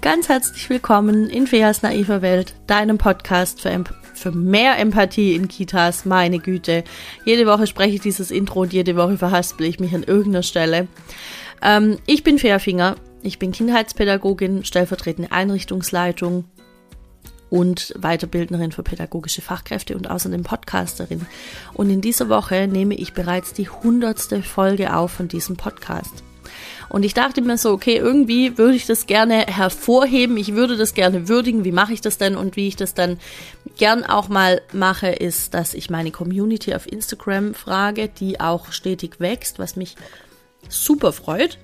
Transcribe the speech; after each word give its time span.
ganz 0.00 0.30
herzlich 0.30 0.70
willkommen 0.70 1.28
in 1.28 1.46
Feas 1.46 1.82
naiver 1.82 2.22
Welt, 2.22 2.54
deinem 2.66 2.96
Podcast 2.96 3.60
für, 3.60 3.84
für, 4.14 4.32
mehr 4.32 4.78
Empathie 4.78 5.34
in 5.34 5.46
Kitas. 5.46 6.06
Meine 6.06 6.38
Güte. 6.38 6.84
Jede 7.26 7.46
Woche 7.46 7.66
spreche 7.66 7.96
ich 7.96 8.00
dieses 8.00 8.30
Intro 8.30 8.62
und 8.62 8.72
jede 8.72 8.96
Woche 8.96 9.18
verhaspel 9.18 9.66
ich 9.66 9.78
mich 9.78 9.94
an 9.94 10.02
irgendeiner 10.02 10.42
Stelle. 10.42 10.88
Ähm, 11.60 11.98
ich 12.06 12.24
bin 12.24 12.38
Fea 12.38 12.58
Finger. 12.58 12.96
Ich 13.22 13.38
bin 13.38 13.52
Kindheitspädagogin, 13.52 14.64
stellvertretende 14.64 15.32
Einrichtungsleitung 15.32 16.44
und 17.50 17.94
Weiterbildnerin 18.00 18.72
für 18.72 18.82
pädagogische 18.82 19.42
Fachkräfte 19.42 19.96
und 19.96 20.08
außerdem 20.08 20.44
Podcasterin. 20.44 21.26
Und 21.74 21.90
in 21.90 22.00
dieser 22.00 22.30
Woche 22.30 22.68
nehme 22.68 22.94
ich 22.94 23.12
bereits 23.12 23.52
die 23.52 23.68
hundertste 23.68 24.42
Folge 24.42 24.96
auf 24.96 25.10
von 25.10 25.28
diesem 25.28 25.56
Podcast. 25.56 26.22
Und 26.90 27.04
ich 27.04 27.14
dachte 27.14 27.40
mir 27.40 27.56
so, 27.56 27.70
okay, 27.70 27.96
irgendwie 27.96 28.58
würde 28.58 28.74
ich 28.74 28.84
das 28.84 29.06
gerne 29.06 29.46
hervorheben, 29.46 30.36
ich 30.36 30.54
würde 30.54 30.76
das 30.76 30.92
gerne 30.92 31.28
würdigen. 31.28 31.64
Wie 31.64 31.72
mache 31.72 31.92
ich 31.92 32.00
das 32.00 32.18
denn? 32.18 32.36
Und 32.36 32.56
wie 32.56 32.66
ich 32.66 32.76
das 32.76 32.94
dann 32.94 33.18
gern 33.78 34.04
auch 34.04 34.28
mal 34.28 34.60
mache, 34.72 35.06
ist, 35.06 35.54
dass 35.54 35.72
ich 35.72 35.88
meine 35.88 36.10
Community 36.10 36.74
auf 36.74 36.90
Instagram 36.90 37.54
frage, 37.54 38.08
die 38.08 38.40
auch 38.40 38.72
stetig 38.72 39.20
wächst, 39.20 39.60
was 39.60 39.76
mich 39.76 39.94
super 40.68 41.12
freut. 41.12 41.58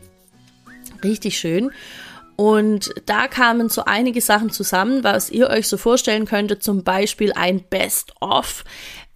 Richtig 1.03 1.39
schön. 1.39 1.73
Und 2.37 2.95
da 3.07 3.27
kamen 3.27 3.69
so 3.69 3.85
einige 3.85 4.21
Sachen 4.21 4.51
zusammen, 4.51 5.03
was 5.03 5.31
ihr 5.31 5.49
euch 5.49 5.67
so 5.67 5.77
vorstellen 5.77 6.27
könntet, 6.27 6.63
zum 6.63 6.85
Beispiel 6.85 7.33
ein 7.33 7.65
Best-of. 7.65 8.65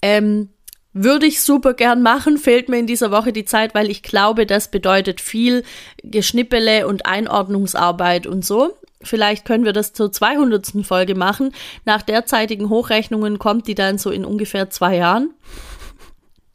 Ähm, 0.03 0.49
würde 0.93 1.27
ich 1.27 1.43
super 1.43 1.75
gern 1.75 2.03
machen, 2.03 2.37
fehlt 2.37 2.69
mir 2.69 2.79
in 2.79 2.87
dieser 2.87 3.11
Woche 3.11 3.33
die 3.33 3.45
Zeit, 3.45 3.75
weil 3.75 3.91
ich 3.91 4.03
glaube, 4.03 4.47
das 4.47 4.71
bedeutet 4.71 5.21
viel 5.21 5.63
Geschnippele 6.03 6.87
und 6.87 7.07
Einordnungsarbeit 7.07 8.27
und 8.27 8.45
so. 8.45 8.77
Vielleicht 9.03 9.45
können 9.45 9.65
wir 9.65 9.73
das 9.73 9.93
zur 9.93 10.13
200. 10.13 10.85
Folge 10.85 11.15
machen. 11.15 11.55
Nach 11.85 12.03
derzeitigen 12.03 12.69
Hochrechnungen 12.69 13.39
kommt 13.39 13.67
die 13.67 13.75
dann 13.75 13.99
so 13.99 14.11
in 14.11 14.25
ungefähr 14.25 14.69
zwei 14.69 14.97
Jahren. 14.97 15.31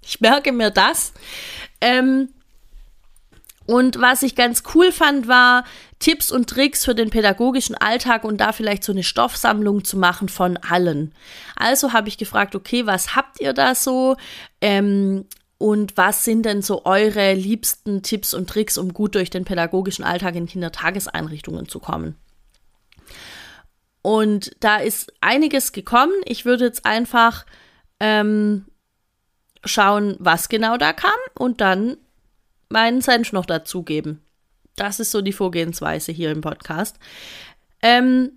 Ich 0.02 0.22
merke 0.22 0.52
mir 0.52 0.70
das. 0.70 1.14
Ähm, 1.82 2.30
und 3.68 4.00
was 4.00 4.22
ich 4.22 4.36
ganz 4.36 4.64
cool 4.74 4.92
fand, 4.92 5.28
war 5.28 5.64
Tipps 6.00 6.32
und 6.32 6.50
Tricks 6.50 6.86
für 6.86 6.94
den 6.94 7.10
pädagogischen 7.10 7.76
Alltag 7.76 8.24
und 8.24 8.38
da 8.38 8.52
vielleicht 8.52 8.84
so 8.84 8.92
eine 8.92 9.04
Stoffsammlung 9.04 9.84
zu 9.84 9.98
machen 9.98 10.30
von 10.30 10.58
allen. 10.58 11.14
Also 11.56 11.94
habe 11.94 12.08
ich 12.08 12.18
gefragt, 12.18 12.56
okay, 12.56 12.86
was 12.86 13.16
habt 13.16 13.42
ihr 13.42 13.54
da 13.54 13.74
so? 13.74 14.18
Ähm, 14.62 15.26
und 15.58 15.98
was 15.98 16.26
sind 16.26 16.46
denn 16.46 16.62
so 16.62 16.86
eure 16.86 17.34
liebsten 17.34 18.04
Tipps 18.04 18.34
und 18.34 18.50
Tricks, 18.50 18.78
um 18.78 18.94
gut 18.94 19.16
durch 19.16 19.30
den 19.30 19.46
pädagogischen 19.46 20.04
Alltag 20.04 20.36
in 20.36 20.48
Kindertageseinrichtungen 20.48 21.68
zu 21.68 21.80
kommen? 21.80 22.16
Und 24.02 24.52
da 24.60 24.78
ist 24.78 25.12
einiges 25.22 25.72
gekommen. 25.72 26.14
Ich 26.26 26.46
würde 26.46 26.66
jetzt 26.66 26.86
einfach 26.86 27.46
ähm, 28.00 28.66
schauen, 29.64 30.16
was 30.20 30.50
genau 30.50 30.78
da 30.78 30.94
kam 30.94 31.18
und 31.34 31.62
dann 31.62 31.98
meinen 32.70 33.02
Senf 33.02 33.32
noch 33.32 33.46
dazugeben. 33.46 34.22
Das 34.76 35.00
ist 35.00 35.12
so 35.12 35.22
die 35.22 35.34
Vorgehensweise 35.34 36.12
hier 36.12 36.32
im 36.32 36.42
Podcast. 36.42 36.98
Ähm, 37.82 38.32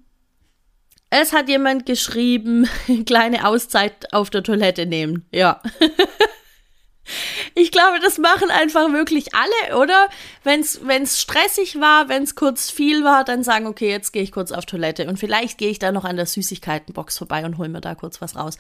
es 1.10 1.32
hat 1.32 1.48
jemand 1.48 1.86
geschrieben, 1.86 2.68
kleine 3.06 3.46
Auszeit 3.46 4.12
auf 4.12 4.30
der 4.30 4.42
Toilette 4.42 4.86
nehmen. 4.86 5.26
Ja. 5.32 5.62
ich 7.54 7.72
glaube, 7.72 7.98
das 8.02 8.18
machen 8.18 8.50
einfach 8.50 8.92
wirklich 8.92 9.34
alle, 9.34 9.78
oder? 9.78 10.08
Wenn 10.44 10.60
es 10.60 11.20
stressig 11.20 11.80
war, 11.80 12.08
wenn 12.08 12.24
es 12.24 12.34
kurz 12.34 12.70
viel 12.70 13.04
war, 13.04 13.24
dann 13.24 13.42
sagen, 13.42 13.66
okay, 13.66 13.90
jetzt 13.90 14.12
gehe 14.12 14.22
ich 14.22 14.32
kurz 14.32 14.52
auf 14.52 14.66
Toilette 14.66 15.06
und 15.08 15.18
vielleicht 15.18 15.58
gehe 15.58 15.70
ich 15.70 15.78
da 15.78 15.92
noch 15.92 16.04
an 16.04 16.16
der 16.16 16.26
Süßigkeitenbox 16.26 17.18
vorbei 17.18 17.44
und 17.44 17.58
hole 17.58 17.68
mir 17.68 17.80
da 17.80 17.94
kurz 17.94 18.20
was 18.20 18.36
raus. 18.36 18.58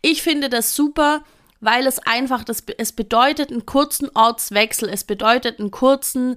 Ich 0.00 0.22
finde 0.22 0.48
das 0.48 0.74
super 0.74 1.22
weil 1.60 1.86
es 1.86 1.98
einfach, 1.98 2.44
das, 2.44 2.64
es 2.78 2.92
bedeutet 2.92 3.50
einen 3.50 3.66
kurzen 3.66 4.08
Ortswechsel, 4.14 4.88
es 4.88 5.04
bedeutet 5.04 5.60
einen 5.60 5.70
kurzen 5.70 6.36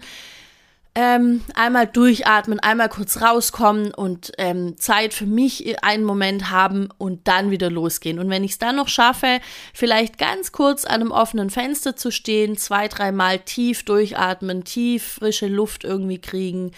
ähm, 0.96 1.42
einmal 1.56 1.88
durchatmen, 1.88 2.60
einmal 2.60 2.88
kurz 2.88 3.20
rauskommen 3.20 3.94
und 3.94 4.32
ähm, 4.38 4.78
Zeit 4.78 5.14
für 5.14 5.26
mich 5.26 5.84
einen 5.84 6.04
Moment 6.04 6.52
haben 6.52 6.90
und 7.00 7.28
dann 7.28 7.50
wieder 7.50 7.72
losgehen. 7.72 8.20
Und 8.20 8.30
wenn 8.30 8.44
ich 8.44 8.52
es 8.52 8.60
dann 8.60 8.76
noch 8.76 8.88
schaffe, 8.88 9.40
vielleicht 9.74 10.20
ganz 10.20 10.52
kurz 10.52 10.86
an 10.86 11.02
einem 11.02 11.12
offenen 11.12 11.50
Fenster 11.50 11.96
zu 11.96 12.12
stehen, 12.12 12.58
zwei, 12.58 12.88
dreimal 12.88 13.40
tief 13.40 13.84
durchatmen, 13.86 14.66
tief 14.66 15.14
frische 15.20 15.48
Luft 15.48 15.84
irgendwie 15.84 16.20
kriegen 16.20 16.72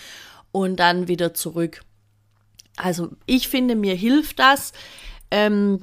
und 0.54 0.78
dann 0.78 1.10
wieder 1.10 1.34
zurück. 1.34 1.82
Also 2.78 3.10
ich 3.26 3.50
finde, 3.50 3.76
mir 3.76 3.96
hilft 3.96 4.40
das. 4.40 4.72
Ähm, 5.30 5.82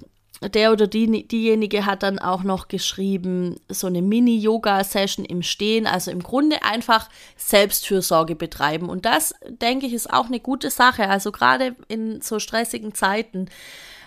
der 0.48 0.72
oder 0.72 0.86
die, 0.86 1.26
diejenige 1.26 1.86
hat 1.86 2.02
dann 2.02 2.18
auch 2.18 2.42
noch 2.42 2.68
geschrieben, 2.68 3.56
so 3.68 3.86
eine 3.86 4.02
Mini-Yoga-Session 4.02 5.24
im 5.24 5.42
Stehen, 5.42 5.86
also 5.86 6.10
im 6.10 6.22
Grunde 6.22 6.62
einfach 6.62 7.08
Selbstfürsorge 7.36 8.34
betreiben. 8.34 8.88
Und 8.88 9.04
das, 9.04 9.34
denke 9.46 9.86
ich, 9.86 9.92
ist 9.92 10.12
auch 10.12 10.26
eine 10.26 10.40
gute 10.40 10.70
Sache. 10.70 11.08
Also 11.08 11.32
gerade 11.32 11.76
in 11.88 12.20
so 12.20 12.38
stressigen 12.38 12.94
Zeiten. 12.94 13.48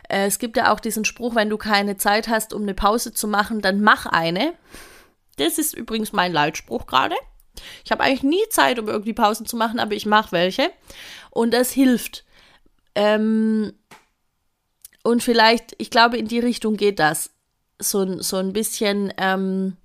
Äh, 0.09 0.25
es 0.25 0.39
gibt 0.39 0.57
ja 0.57 0.73
auch 0.73 0.79
diesen 0.79 1.05
Spruch, 1.05 1.35
wenn 1.35 1.49
du 1.49 1.57
keine 1.57 1.97
Zeit 1.97 2.27
hast, 2.27 2.53
um 2.53 2.63
eine 2.63 2.73
Pause 2.73 3.13
zu 3.13 3.27
machen, 3.27 3.61
dann 3.61 3.81
mach 3.81 4.05
eine. 4.05 4.53
Das 5.37 5.57
ist 5.57 5.73
übrigens 5.73 6.13
mein 6.13 6.31
Leitspruch 6.31 6.85
gerade. 6.85 7.15
Ich 7.83 7.91
habe 7.91 8.03
eigentlich 8.03 8.23
nie 8.23 8.49
Zeit, 8.49 8.79
um 8.79 8.87
irgendwie 8.87 9.13
Pausen 9.13 9.45
zu 9.45 9.55
machen, 9.57 9.79
aber 9.79 9.93
ich 9.93 10.05
mache 10.05 10.31
welche. 10.31 10.71
Und 11.29 11.53
das 11.53 11.71
hilft. 11.71 12.25
Ähm, 12.95 13.73
und 15.05 15.21
vielleicht, 15.21 15.75
ich 15.77 15.91
glaube, 15.91 16.17
in 16.17 16.27
die 16.27 16.39
Richtung 16.39 16.77
geht 16.77 16.97
das. 16.97 17.29
So, 17.77 18.19
so 18.21 18.37
ein 18.37 18.53
bisschen 18.53 19.13
ähm, 19.17 19.77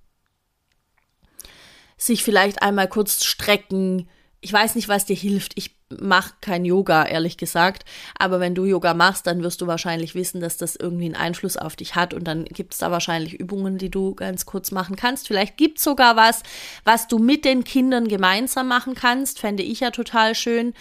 sich 1.99 2.25
vielleicht 2.25 2.63
einmal 2.63 2.89
kurz 2.89 3.23
strecken. 3.23 4.09
Ich 4.41 4.51
weiß 4.51 4.77
nicht, 4.77 4.89
was 4.89 5.05
dir 5.05 5.17
hilft. 5.17 5.53
Ich 5.57 5.77
mache 5.91 6.33
kein 6.41 6.65
Yoga, 6.65 7.05
ehrlich 7.05 7.37
gesagt. 7.37 7.85
Aber 8.19 8.41
wenn 8.41 8.55
du 8.55 8.65
Yoga 8.65 8.95
machst, 8.95 9.27
dann 9.27 9.43
wirst 9.43 9.61
du 9.61 9.67
wahrscheinlich 9.67 10.15
wissen, 10.15 10.41
dass 10.41 10.57
das 10.57 10.75
irgendwie 10.75 11.05
einen 11.05 11.17
Einfluss 11.17 11.59
auf 11.59 11.77
dich 11.77 11.97
hat. 11.97 12.15
Und 12.15 12.25
dann 12.25 12.47
gibt 12.47 12.73
es 12.73 12.79
da 12.79 12.91
wahrscheinlich 12.91 13.35
Übungen, 13.35 13.77
die 13.77 13.91
du 13.91 14.15
ganz 14.15 14.47
kurz 14.47 14.71
machen 14.71 14.97
kannst. 14.97 15.27
Vielleicht 15.27 15.59
gibt 15.59 15.77
es 15.79 15.85
sogar 15.85 16.17
was, 16.17 16.43
was 16.85 17.09
du 17.09 17.19
mit 17.19 17.45
den 17.45 17.65
Kindern 17.65 18.09
gemeinsam 18.09 18.69
machen 18.69 18.95
kannst. 18.95 19.39
Fände 19.39 19.65
ich 19.65 19.81
ja 19.81 19.91
total 19.91 20.35
schön. 20.35 20.73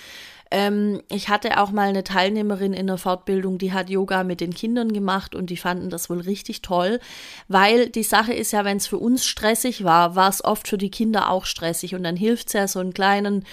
Ähm, 0.52 1.02
ich 1.10 1.30
hatte 1.30 1.60
auch 1.60 1.72
mal 1.72 1.90
eine 1.90 2.04
Teilnehmerin 2.04 2.74
in 2.74 2.88
der 2.88 2.98
Fortbildung, 2.98 3.58
die 3.58 3.72
hat 3.72 3.90
Yoga 3.90 4.24
mit 4.24 4.42
den 4.42 4.54
Kindern 4.54 4.94
gemacht 4.94 5.36
und 5.36 5.52
die 5.52 5.58
fanden 5.58 5.90
das 5.90 6.10
wohl 6.10 6.22
richtig 6.22 6.62
toll, 6.62 7.00
weil 7.48 7.90
die 7.90 8.04
Sache 8.04 8.34
ist 8.34 8.52
ja, 8.52 8.66
wenn 8.66 8.78
es 8.78 8.88
für 8.88 8.98
uns 8.98 9.26
stressig 9.26 9.84
war, 9.84 10.16
war 10.16 10.30
es 10.30 10.44
oft 10.44 10.68
für 10.68 10.80
die 10.80 10.92
Kinder 10.92 11.30
auch 11.30 11.46
stressig 11.46 11.94
und 11.94 12.04
dann 12.04 12.16
hilft 12.16 12.48
es 12.48 12.54
ja 12.54 12.68
so 12.68 12.80
einen 12.80 12.94
kleinen 12.94 13.46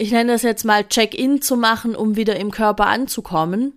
ich 0.00 0.12
nenne 0.12 0.32
das 0.32 0.42
jetzt 0.42 0.64
mal 0.64 0.88
Check-in 0.88 1.42
zu 1.42 1.56
machen, 1.56 1.94
um 1.94 2.16
wieder 2.16 2.36
im 2.36 2.50
Körper 2.50 2.86
anzukommen. 2.86 3.74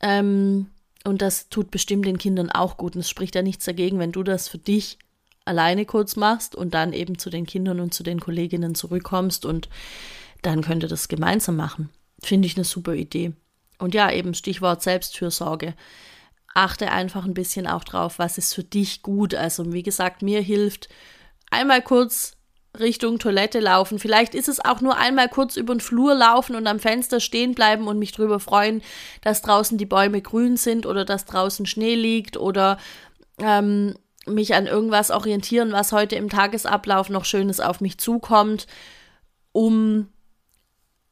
Ähm, 0.00 0.68
und 1.04 1.20
das 1.20 1.50
tut 1.50 1.70
bestimmt 1.70 2.06
den 2.06 2.16
Kindern 2.16 2.50
auch 2.50 2.78
gut. 2.78 2.94
Und 2.94 3.02
es 3.02 3.10
spricht 3.10 3.34
ja 3.34 3.42
nichts 3.42 3.66
dagegen, 3.66 3.98
wenn 3.98 4.10
du 4.10 4.22
das 4.22 4.48
für 4.48 4.56
dich 4.56 4.98
alleine 5.44 5.84
kurz 5.84 6.16
machst 6.16 6.54
und 6.54 6.72
dann 6.72 6.94
eben 6.94 7.18
zu 7.18 7.28
den 7.28 7.44
Kindern 7.44 7.80
und 7.80 7.92
zu 7.92 8.02
den 8.02 8.18
Kolleginnen 8.18 8.74
zurückkommst 8.74 9.44
und 9.44 9.68
dann 10.42 10.62
könnt 10.62 10.82
ihr 10.82 10.88
das 10.88 11.08
gemeinsam 11.08 11.56
machen. 11.56 11.90
Finde 12.22 12.46
ich 12.46 12.56
eine 12.56 12.64
super 12.64 12.94
Idee. 12.94 13.32
Und 13.78 13.94
ja, 13.94 14.10
eben 14.10 14.34
Stichwort 14.34 14.82
Selbstfürsorge. 14.82 15.74
Achte 16.54 16.90
einfach 16.90 17.24
ein 17.24 17.34
bisschen 17.34 17.66
auch 17.66 17.84
drauf, 17.84 18.18
was 18.18 18.38
ist 18.38 18.54
für 18.54 18.64
dich 18.64 19.02
gut. 19.02 19.34
Also, 19.34 19.72
wie 19.72 19.82
gesagt, 19.82 20.22
mir 20.22 20.40
hilft 20.40 20.88
einmal 21.50 21.82
kurz 21.82 22.36
Richtung 22.78 23.18
Toilette 23.18 23.60
laufen. 23.60 23.98
Vielleicht 23.98 24.34
ist 24.34 24.48
es 24.48 24.64
auch 24.64 24.80
nur 24.80 24.96
einmal 24.96 25.28
kurz 25.28 25.56
über 25.56 25.74
den 25.74 25.80
Flur 25.80 26.14
laufen 26.14 26.54
und 26.54 26.66
am 26.66 26.78
Fenster 26.78 27.20
stehen 27.20 27.54
bleiben 27.54 27.86
und 27.86 27.98
mich 27.98 28.12
drüber 28.12 28.40
freuen, 28.40 28.82
dass 29.22 29.42
draußen 29.42 29.78
die 29.78 29.86
Bäume 29.86 30.20
grün 30.20 30.56
sind 30.56 30.86
oder 30.86 31.04
dass 31.04 31.24
draußen 31.24 31.66
Schnee 31.66 31.94
liegt 31.94 32.36
oder 32.36 32.78
ähm, 33.38 33.94
mich 34.26 34.54
an 34.54 34.66
irgendwas 34.66 35.10
orientieren, 35.10 35.72
was 35.72 35.92
heute 35.92 36.16
im 36.16 36.28
Tagesablauf 36.28 37.08
noch 37.08 37.24
Schönes 37.24 37.60
auf 37.60 37.80
mich 37.80 37.98
zukommt, 37.98 38.66
um 39.52 40.08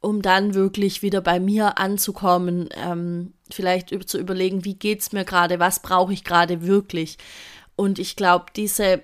um 0.06 0.22
dann 0.22 0.54
wirklich 0.54 1.02
wieder 1.02 1.20
bei 1.20 1.40
mir 1.40 1.78
anzukommen, 1.78 2.68
ähm, 2.76 3.32
vielleicht 3.50 3.88
zu 4.08 4.18
überlegen, 4.18 4.64
wie 4.64 4.74
geht 4.74 5.00
es 5.00 5.10
mir 5.10 5.24
gerade, 5.24 5.58
was 5.58 5.82
brauche 5.82 6.12
ich 6.12 6.22
gerade 6.22 6.64
wirklich. 6.64 7.18
Und 7.74 7.98
ich 7.98 8.14
glaube, 8.14 8.44
diese, 8.54 9.02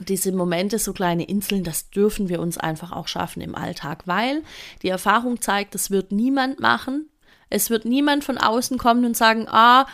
diese 0.00 0.32
Momente, 0.32 0.78
so 0.78 0.92
kleine 0.92 1.24
Inseln, 1.24 1.64
das 1.64 1.88
dürfen 1.88 2.28
wir 2.28 2.40
uns 2.40 2.58
einfach 2.58 2.92
auch 2.92 3.08
schaffen 3.08 3.40
im 3.40 3.54
Alltag, 3.54 4.02
weil 4.04 4.42
die 4.82 4.90
Erfahrung 4.90 5.40
zeigt, 5.40 5.74
das 5.74 5.90
wird 5.90 6.12
niemand 6.12 6.60
machen. 6.60 7.08
Es 7.48 7.70
wird 7.70 7.86
niemand 7.86 8.22
von 8.22 8.36
außen 8.36 8.76
kommen 8.76 9.06
und 9.06 9.16
sagen, 9.16 9.48
ah, 9.48 9.86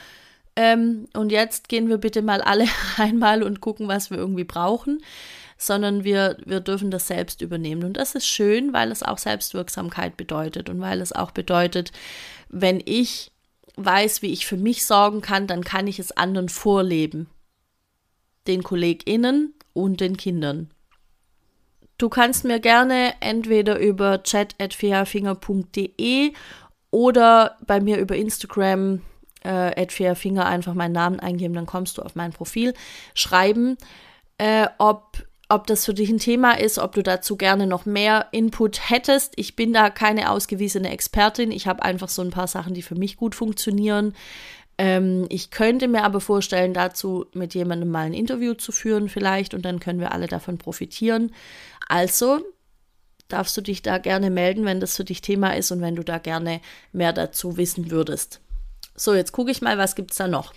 ähm, 0.56 1.06
und 1.14 1.30
jetzt 1.30 1.68
gehen 1.68 1.88
wir 1.88 1.98
bitte 1.98 2.22
mal 2.22 2.42
alle 2.42 2.66
einmal 2.96 3.44
und 3.44 3.60
gucken, 3.60 3.86
was 3.86 4.10
wir 4.10 4.18
irgendwie 4.18 4.42
brauchen, 4.42 5.00
sondern 5.56 6.04
wir, 6.04 6.36
wir 6.44 6.60
dürfen 6.60 6.90
das 6.90 7.06
selbst 7.06 7.40
übernehmen. 7.40 7.84
Und 7.84 7.96
das 7.96 8.14
ist 8.14 8.26
schön, 8.26 8.72
weil 8.72 8.90
es 8.90 9.02
auch 9.02 9.18
Selbstwirksamkeit 9.18 10.16
bedeutet 10.16 10.70
und 10.70 10.80
weil 10.80 11.00
es 11.00 11.12
auch 11.12 11.30
bedeutet, 11.30 11.92
wenn 12.48 12.82
ich 12.84 13.30
weiß, 13.76 14.22
wie 14.22 14.32
ich 14.32 14.46
für 14.46 14.56
mich 14.56 14.86
sorgen 14.86 15.20
kann, 15.20 15.46
dann 15.46 15.64
kann 15.64 15.86
ich 15.86 15.98
es 15.98 16.12
anderen 16.12 16.48
vorleben. 16.48 17.28
Den 18.46 18.62
KollegInnen 18.62 19.52
und 19.72 20.00
den 20.00 20.16
Kindern. 20.16 20.70
Du 21.98 22.08
kannst 22.08 22.44
mir 22.44 22.60
gerne 22.60 23.14
entweder 23.20 23.78
über 23.78 24.22
chat.fairfinger.de 24.22 26.32
oder 26.90 27.58
bei 27.66 27.80
mir 27.80 27.98
über 27.98 28.16
Instagram 28.16 29.02
äh, 29.44 29.74
einfach 29.76 30.74
meinen 30.74 30.92
Namen 30.92 31.20
eingeben, 31.20 31.54
dann 31.54 31.66
kommst 31.66 31.98
du 31.98 32.02
auf 32.02 32.14
mein 32.14 32.32
Profil, 32.32 32.74
schreiben, 33.14 33.76
äh, 34.38 34.66
ob, 34.78 35.26
ob 35.48 35.66
das 35.66 35.84
für 35.84 35.94
dich 35.94 36.08
ein 36.10 36.18
Thema 36.18 36.58
ist, 36.58 36.78
ob 36.78 36.94
du 36.94 37.02
dazu 37.02 37.36
gerne 37.36 37.66
noch 37.66 37.84
mehr 37.86 38.28
Input 38.32 38.90
hättest. 38.90 39.34
Ich 39.36 39.56
bin 39.56 39.72
da 39.72 39.90
keine 39.90 40.30
ausgewiesene 40.30 40.90
Expertin. 40.90 41.50
Ich 41.50 41.66
habe 41.66 41.82
einfach 41.82 42.08
so 42.08 42.22
ein 42.22 42.30
paar 42.30 42.48
Sachen, 42.48 42.74
die 42.74 42.82
für 42.82 42.94
mich 42.94 43.16
gut 43.16 43.34
funktionieren. 43.34 44.14
Ähm, 44.78 45.26
ich 45.28 45.50
könnte 45.50 45.86
mir 45.86 46.02
aber 46.04 46.20
vorstellen, 46.20 46.74
dazu 46.74 47.26
mit 47.34 47.54
jemandem 47.54 47.90
mal 47.90 48.06
ein 48.06 48.14
Interview 48.14 48.54
zu 48.54 48.72
führen, 48.72 49.08
vielleicht, 49.08 49.54
und 49.54 49.62
dann 49.64 49.80
können 49.80 50.00
wir 50.00 50.12
alle 50.12 50.26
davon 50.26 50.58
profitieren. 50.58 51.32
Also 51.88 52.40
darfst 53.28 53.56
du 53.56 53.60
dich 53.60 53.82
da 53.82 53.98
gerne 53.98 54.30
melden, 54.30 54.64
wenn 54.64 54.80
das 54.80 54.96
für 54.96 55.04
dich 55.04 55.20
Thema 55.20 55.56
ist 55.56 55.70
und 55.70 55.80
wenn 55.80 55.96
du 55.96 56.02
da 56.02 56.18
gerne 56.18 56.60
mehr 56.92 57.12
dazu 57.12 57.56
wissen 57.56 57.90
würdest. 57.90 58.40
So, 58.96 59.14
jetzt 59.14 59.32
gucke 59.32 59.50
ich 59.50 59.62
mal, 59.62 59.78
was 59.78 59.94
gibt 59.94 60.12
es 60.12 60.16
da 60.16 60.28
noch. 60.28 60.54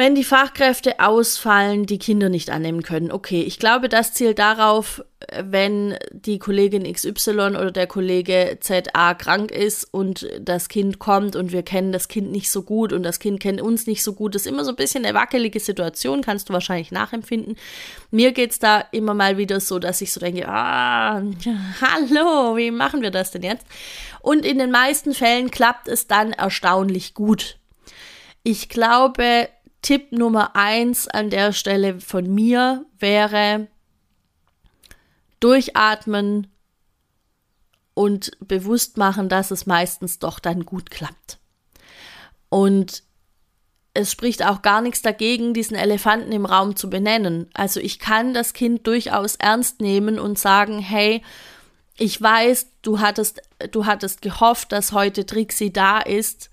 Wenn 0.00 0.14
die 0.14 0.24
Fachkräfte 0.24 0.98
ausfallen, 0.98 1.84
die 1.84 1.98
Kinder 1.98 2.30
nicht 2.30 2.48
annehmen 2.48 2.82
können. 2.82 3.12
Okay, 3.12 3.42
ich 3.42 3.58
glaube, 3.58 3.90
das 3.90 4.14
zielt 4.14 4.38
darauf, 4.38 5.04
wenn 5.42 5.94
die 6.10 6.38
Kollegin 6.38 6.90
XY 6.90 7.32
oder 7.32 7.70
der 7.70 7.86
Kollege 7.86 8.56
ZA 8.60 9.12
krank 9.12 9.50
ist 9.50 9.84
und 9.92 10.26
das 10.40 10.70
Kind 10.70 11.00
kommt 11.00 11.36
und 11.36 11.52
wir 11.52 11.62
kennen 11.62 11.92
das 11.92 12.08
Kind 12.08 12.32
nicht 12.32 12.50
so 12.50 12.62
gut 12.62 12.94
und 12.94 13.02
das 13.02 13.18
Kind 13.18 13.40
kennt 13.40 13.60
uns 13.60 13.86
nicht 13.86 14.02
so 14.02 14.14
gut. 14.14 14.34
Das 14.34 14.46
ist 14.46 14.50
immer 14.50 14.64
so 14.64 14.70
ein 14.70 14.76
bisschen 14.76 15.04
eine 15.04 15.12
wackelige 15.12 15.60
Situation, 15.60 16.22
kannst 16.22 16.48
du 16.48 16.54
wahrscheinlich 16.54 16.92
nachempfinden. 16.92 17.56
Mir 18.10 18.32
geht 18.32 18.52
es 18.52 18.58
da 18.58 18.82
immer 18.92 19.12
mal 19.12 19.36
wieder 19.36 19.60
so, 19.60 19.78
dass 19.78 20.00
ich 20.00 20.14
so 20.14 20.20
denke, 20.20 20.48
ah, 20.48 21.20
hallo, 21.82 22.56
wie 22.56 22.70
machen 22.70 23.02
wir 23.02 23.10
das 23.10 23.32
denn 23.32 23.42
jetzt? 23.42 23.66
Und 24.22 24.46
in 24.46 24.56
den 24.56 24.70
meisten 24.70 25.12
Fällen 25.12 25.50
klappt 25.50 25.88
es 25.88 26.06
dann 26.06 26.32
erstaunlich 26.32 27.12
gut. 27.12 27.58
Ich 28.42 28.70
glaube, 28.70 29.50
Tipp 29.82 30.12
Nummer 30.12 30.54
eins 30.54 31.08
an 31.08 31.30
der 31.30 31.52
Stelle 31.52 32.00
von 32.00 32.32
mir 32.32 32.84
wäre, 32.98 33.68
durchatmen 35.40 36.48
und 37.94 38.30
bewusst 38.40 38.98
machen, 38.98 39.28
dass 39.28 39.50
es 39.50 39.66
meistens 39.66 40.18
doch 40.18 40.38
dann 40.38 40.64
gut 40.64 40.90
klappt. 40.90 41.38
Und 42.48 43.02
es 43.94 44.12
spricht 44.12 44.44
auch 44.44 44.62
gar 44.62 44.80
nichts 44.80 45.02
dagegen, 45.02 45.52
diesen 45.54 45.76
Elefanten 45.76 46.32
im 46.32 46.46
Raum 46.46 46.76
zu 46.76 46.88
benennen. 46.88 47.48
Also 47.54 47.80
ich 47.80 47.98
kann 47.98 48.34
das 48.34 48.52
Kind 48.52 48.86
durchaus 48.86 49.36
ernst 49.36 49.80
nehmen 49.80 50.18
und 50.18 50.38
sagen, 50.38 50.78
hey, 50.78 51.22
ich 51.98 52.20
weiß, 52.20 52.68
du 52.82 53.00
hattest, 53.00 53.42
du 53.72 53.86
hattest 53.86 54.22
gehofft, 54.22 54.72
dass 54.72 54.92
heute 54.92 55.26
Trixie 55.26 55.72
da 55.72 55.98
ist 55.98 56.50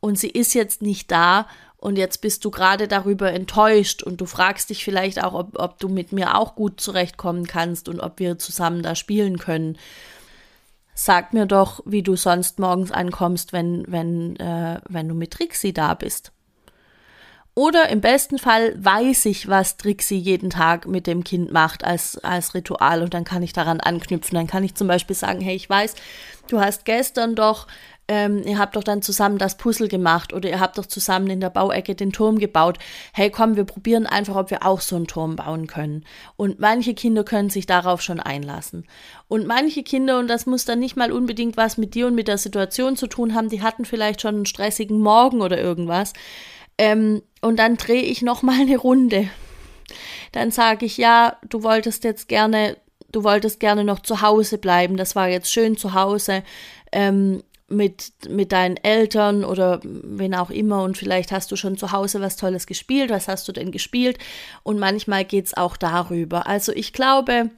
und 0.00 0.18
sie 0.18 0.30
ist 0.30 0.54
jetzt 0.54 0.80
nicht 0.80 1.10
da 1.10 1.46
und 1.78 1.96
jetzt 1.96 2.20
bist 2.20 2.44
du 2.44 2.50
gerade 2.50 2.88
darüber 2.88 3.32
enttäuscht 3.32 4.02
und 4.02 4.20
du 4.20 4.26
fragst 4.26 4.70
dich 4.70 4.84
vielleicht 4.84 5.22
auch, 5.22 5.34
ob, 5.34 5.58
ob 5.58 5.78
du 5.78 5.88
mit 5.88 6.12
mir 6.12 6.36
auch 6.36 6.54
gut 6.54 6.80
zurechtkommen 6.80 7.46
kannst 7.46 7.88
und 7.88 8.00
ob 8.00 8.18
wir 8.18 8.38
zusammen 8.38 8.82
da 8.82 8.94
spielen 8.94 9.38
können. 9.38 9.78
Sag 10.94 11.34
mir 11.34 11.44
doch, 11.44 11.80
wie 11.84 12.02
du 12.02 12.16
sonst 12.16 12.58
morgens 12.58 12.90
ankommst, 12.90 13.52
wenn, 13.52 13.84
wenn, 13.86 14.36
äh, 14.36 14.80
wenn 14.88 15.08
du 15.08 15.14
mit 15.14 15.32
Trixie 15.32 15.74
da 15.74 15.92
bist. 15.92 16.32
Oder 17.58 17.88
im 17.88 18.02
besten 18.02 18.38
Fall 18.38 18.74
weiß 18.82 19.24
ich, 19.26 19.48
was 19.48 19.78
Trixie 19.78 20.18
jeden 20.18 20.50
Tag 20.50 20.86
mit 20.86 21.06
dem 21.06 21.24
Kind 21.24 21.52
macht 21.52 21.84
als, 21.84 22.18
als 22.18 22.54
Ritual 22.54 23.02
und 23.02 23.14
dann 23.14 23.24
kann 23.24 23.42
ich 23.42 23.54
daran 23.54 23.80
anknüpfen. 23.80 24.34
Dann 24.34 24.46
kann 24.46 24.62
ich 24.62 24.74
zum 24.74 24.88
Beispiel 24.88 25.16
sagen, 25.16 25.40
hey, 25.40 25.56
ich 25.56 25.68
weiß, 25.68 25.94
du 26.48 26.60
hast 26.60 26.84
gestern 26.84 27.34
doch 27.34 27.66
ähm, 28.08 28.42
ihr 28.44 28.58
habt 28.58 28.76
doch 28.76 28.84
dann 28.84 29.02
zusammen 29.02 29.38
das 29.38 29.56
Puzzle 29.56 29.88
gemacht 29.88 30.32
oder 30.32 30.48
ihr 30.48 30.60
habt 30.60 30.78
doch 30.78 30.86
zusammen 30.86 31.28
in 31.28 31.40
der 31.40 31.50
Bauecke 31.50 31.94
den 31.94 32.12
Turm 32.12 32.38
gebaut. 32.38 32.78
Hey, 33.12 33.30
komm, 33.30 33.56
wir 33.56 33.64
probieren 33.64 34.06
einfach, 34.06 34.36
ob 34.36 34.50
wir 34.50 34.64
auch 34.64 34.80
so 34.80 34.94
einen 34.96 35.08
Turm 35.08 35.36
bauen 35.36 35.66
können. 35.66 36.04
Und 36.36 36.60
manche 36.60 36.94
Kinder 36.94 37.24
können 37.24 37.50
sich 37.50 37.66
darauf 37.66 38.02
schon 38.02 38.20
einlassen. 38.20 38.86
Und 39.28 39.46
manche 39.46 39.82
Kinder, 39.82 40.18
und 40.18 40.28
das 40.28 40.46
muss 40.46 40.64
dann 40.64 40.78
nicht 40.78 40.96
mal 40.96 41.10
unbedingt 41.10 41.56
was 41.56 41.78
mit 41.78 41.94
dir 41.94 42.06
und 42.06 42.14
mit 42.14 42.28
der 42.28 42.38
Situation 42.38 42.96
zu 42.96 43.08
tun 43.08 43.34
haben, 43.34 43.48
die 43.48 43.62
hatten 43.62 43.84
vielleicht 43.84 44.20
schon 44.20 44.36
einen 44.36 44.46
stressigen 44.46 45.00
Morgen 45.00 45.40
oder 45.40 45.60
irgendwas. 45.60 46.12
Ähm, 46.78 47.22
und 47.40 47.58
dann 47.58 47.76
drehe 47.76 48.02
ich 48.02 48.22
noch 48.22 48.42
mal 48.42 48.60
eine 48.60 48.76
Runde. 48.76 49.28
Dann 50.32 50.52
sage 50.52 50.86
ich, 50.86 50.96
ja, 50.96 51.38
du 51.48 51.64
wolltest 51.64 52.04
jetzt 52.04 52.28
gerne, 52.28 52.76
du 53.10 53.24
wolltest 53.24 53.58
gerne 53.58 53.82
noch 53.82 54.00
zu 54.00 54.20
Hause 54.20 54.58
bleiben. 54.58 54.96
Das 54.96 55.16
war 55.16 55.28
jetzt 55.28 55.52
schön 55.52 55.76
zu 55.76 55.94
Hause. 55.94 56.44
Ähm, 56.92 57.42
mit, 57.68 58.12
mit 58.28 58.52
deinen 58.52 58.76
Eltern 58.76 59.44
oder 59.44 59.80
wen 59.82 60.34
auch 60.34 60.50
immer 60.50 60.82
und 60.82 60.96
vielleicht 60.96 61.32
hast 61.32 61.50
du 61.50 61.56
schon 61.56 61.76
zu 61.76 61.92
Hause 61.92 62.20
was 62.20 62.36
Tolles 62.36 62.66
gespielt. 62.66 63.10
Was 63.10 63.28
hast 63.28 63.48
du 63.48 63.52
denn 63.52 63.72
gespielt? 63.72 64.18
Und 64.62 64.78
manchmal 64.78 65.24
geht 65.24 65.46
es 65.46 65.56
auch 65.56 65.76
darüber. 65.76 66.46
Also 66.46 66.72
ich 66.72 66.92
glaube, 66.92 67.50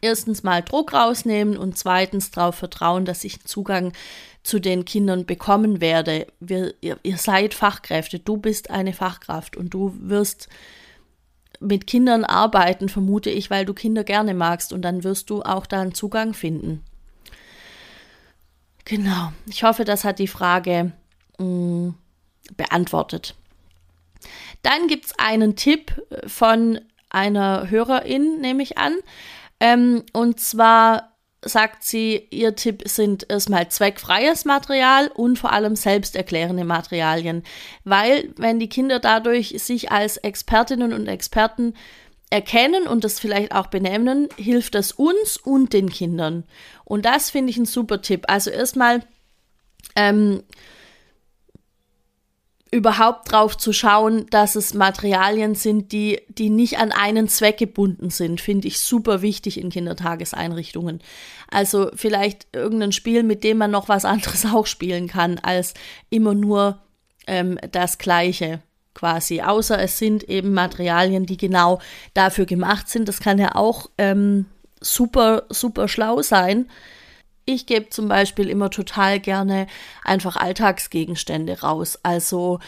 erstens 0.00 0.42
mal 0.42 0.62
Druck 0.62 0.92
rausnehmen 0.92 1.56
und 1.56 1.76
zweitens 1.76 2.30
darauf 2.30 2.54
vertrauen, 2.54 3.04
dass 3.04 3.24
ich 3.24 3.44
Zugang 3.44 3.92
zu 4.42 4.58
den 4.58 4.84
Kindern 4.84 5.26
bekommen 5.26 5.80
werde. 5.80 6.26
Wir, 6.38 6.74
ihr, 6.80 6.98
ihr 7.02 7.16
seid 7.16 7.52
Fachkräfte, 7.52 8.18
du 8.20 8.36
bist 8.36 8.70
eine 8.70 8.92
Fachkraft 8.92 9.56
und 9.56 9.70
du 9.70 9.94
wirst 9.98 10.48
mit 11.58 11.86
Kindern 11.86 12.24
arbeiten, 12.24 12.88
vermute 12.88 13.28
ich, 13.28 13.50
weil 13.50 13.66
du 13.66 13.74
Kinder 13.74 14.02
gerne 14.04 14.34
magst 14.34 14.72
und 14.72 14.82
dann 14.82 15.04
wirst 15.04 15.28
du 15.28 15.42
auch 15.42 15.66
da 15.66 15.82
einen 15.82 15.94
Zugang 15.94 16.32
finden. 16.32 16.82
Genau. 18.84 19.32
Ich 19.46 19.62
hoffe, 19.62 19.84
das 19.84 20.04
hat 20.04 20.18
die 20.18 20.28
Frage 20.28 20.92
mh, 21.38 21.44
mm, 21.44 21.94
beantwortet. 22.56 23.34
Dann 24.62 24.88
gibt 24.88 25.06
es 25.06 25.18
einen 25.18 25.56
Tipp 25.56 26.02
von 26.26 26.80
einer 27.08 27.70
Hörerin, 27.70 28.40
nehme 28.40 28.62
ich 28.62 28.78
an. 28.78 28.96
Ähm, 29.58 30.04
und 30.12 30.40
zwar 30.40 31.10
sagt 31.42 31.84
sie, 31.84 32.28
ihr 32.30 32.54
Tipp 32.54 32.82
sind 32.86 33.30
erstmal 33.30 33.68
zweckfreies 33.68 34.44
Material 34.44 35.08
und 35.08 35.38
vor 35.38 35.52
allem 35.52 35.74
selbsterklärende 35.74 36.64
Materialien. 36.64 37.44
Weil, 37.84 38.32
wenn 38.36 38.58
die 38.58 38.68
Kinder 38.68 38.98
dadurch 38.98 39.54
sich 39.58 39.90
als 39.90 40.18
Expertinnen 40.18 40.92
und 40.92 41.06
Experten 41.06 41.74
erkennen 42.30 42.86
und 42.86 43.02
das 43.02 43.18
vielleicht 43.18 43.52
auch 43.52 43.66
benennen, 43.66 44.28
hilft 44.36 44.74
das 44.76 44.92
uns 44.92 45.36
und 45.36 45.72
den 45.72 45.90
Kindern. 45.90 46.44
Und 46.84 47.04
das 47.04 47.30
finde 47.30 47.50
ich 47.50 47.56
ein 47.56 47.66
super 47.66 48.00
Tipp. 48.02 48.24
Also 48.28 48.50
erstmal 48.50 49.02
ähm, 49.96 50.42
überhaupt 52.70 53.32
drauf 53.32 53.56
zu 53.56 53.72
schauen, 53.72 54.26
dass 54.30 54.54
es 54.54 54.74
Materialien 54.74 55.56
sind, 55.56 55.90
die, 55.90 56.20
die 56.28 56.50
nicht 56.50 56.78
an 56.78 56.92
einen 56.92 57.28
Zweck 57.28 57.58
gebunden 57.58 58.10
sind, 58.10 58.40
finde 58.40 58.68
ich 58.68 58.78
super 58.78 59.22
wichtig 59.22 59.60
in 59.60 59.70
Kindertageseinrichtungen. 59.70 61.00
Also 61.50 61.90
vielleicht 61.94 62.46
irgendein 62.52 62.92
Spiel, 62.92 63.24
mit 63.24 63.42
dem 63.42 63.58
man 63.58 63.72
noch 63.72 63.88
was 63.88 64.04
anderes 64.04 64.46
auch 64.52 64.66
spielen 64.66 65.08
kann, 65.08 65.38
als 65.40 65.74
immer 66.10 66.34
nur 66.34 66.78
ähm, 67.26 67.58
das 67.72 67.98
Gleiche 67.98 68.62
quasi, 69.00 69.40
außer 69.40 69.78
es 69.78 69.96
sind 69.96 70.24
eben 70.24 70.52
Materialien, 70.52 71.24
die 71.24 71.38
genau 71.38 71.80
dafür 72.12 72.44
gemacht 72.44 72.86
sind. 72.88 73.08
Das 73.08 73.20
kann 73.20 73.38
ja 73.38 73.54
auch 73.54 73.88
ähm, 73.96 74.44
super, 74.80 75.44
super 75.48 75.88
schlau 75.88 76.20
sein. 76.20 76.68
Ich 77.46 77.64
gebe 77.64 77.88
zum 77.88 78.08
Beispiel 78.08 78.50
immer 78.50 78.68
total 78.68 79.18
gerne 79.18 79.66
einfach 80.04 80.36
Alltagsgegenstände 80.36 81.62
raus. 81.62 81.98
Also 82.02 82.60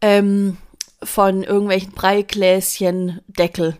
ähm, 0.00 0.56
von 1.02 1.42
irgendwelchen 1.42 1.92
Breigläschen 1.92 3.20
Deckel. 3.26 3.76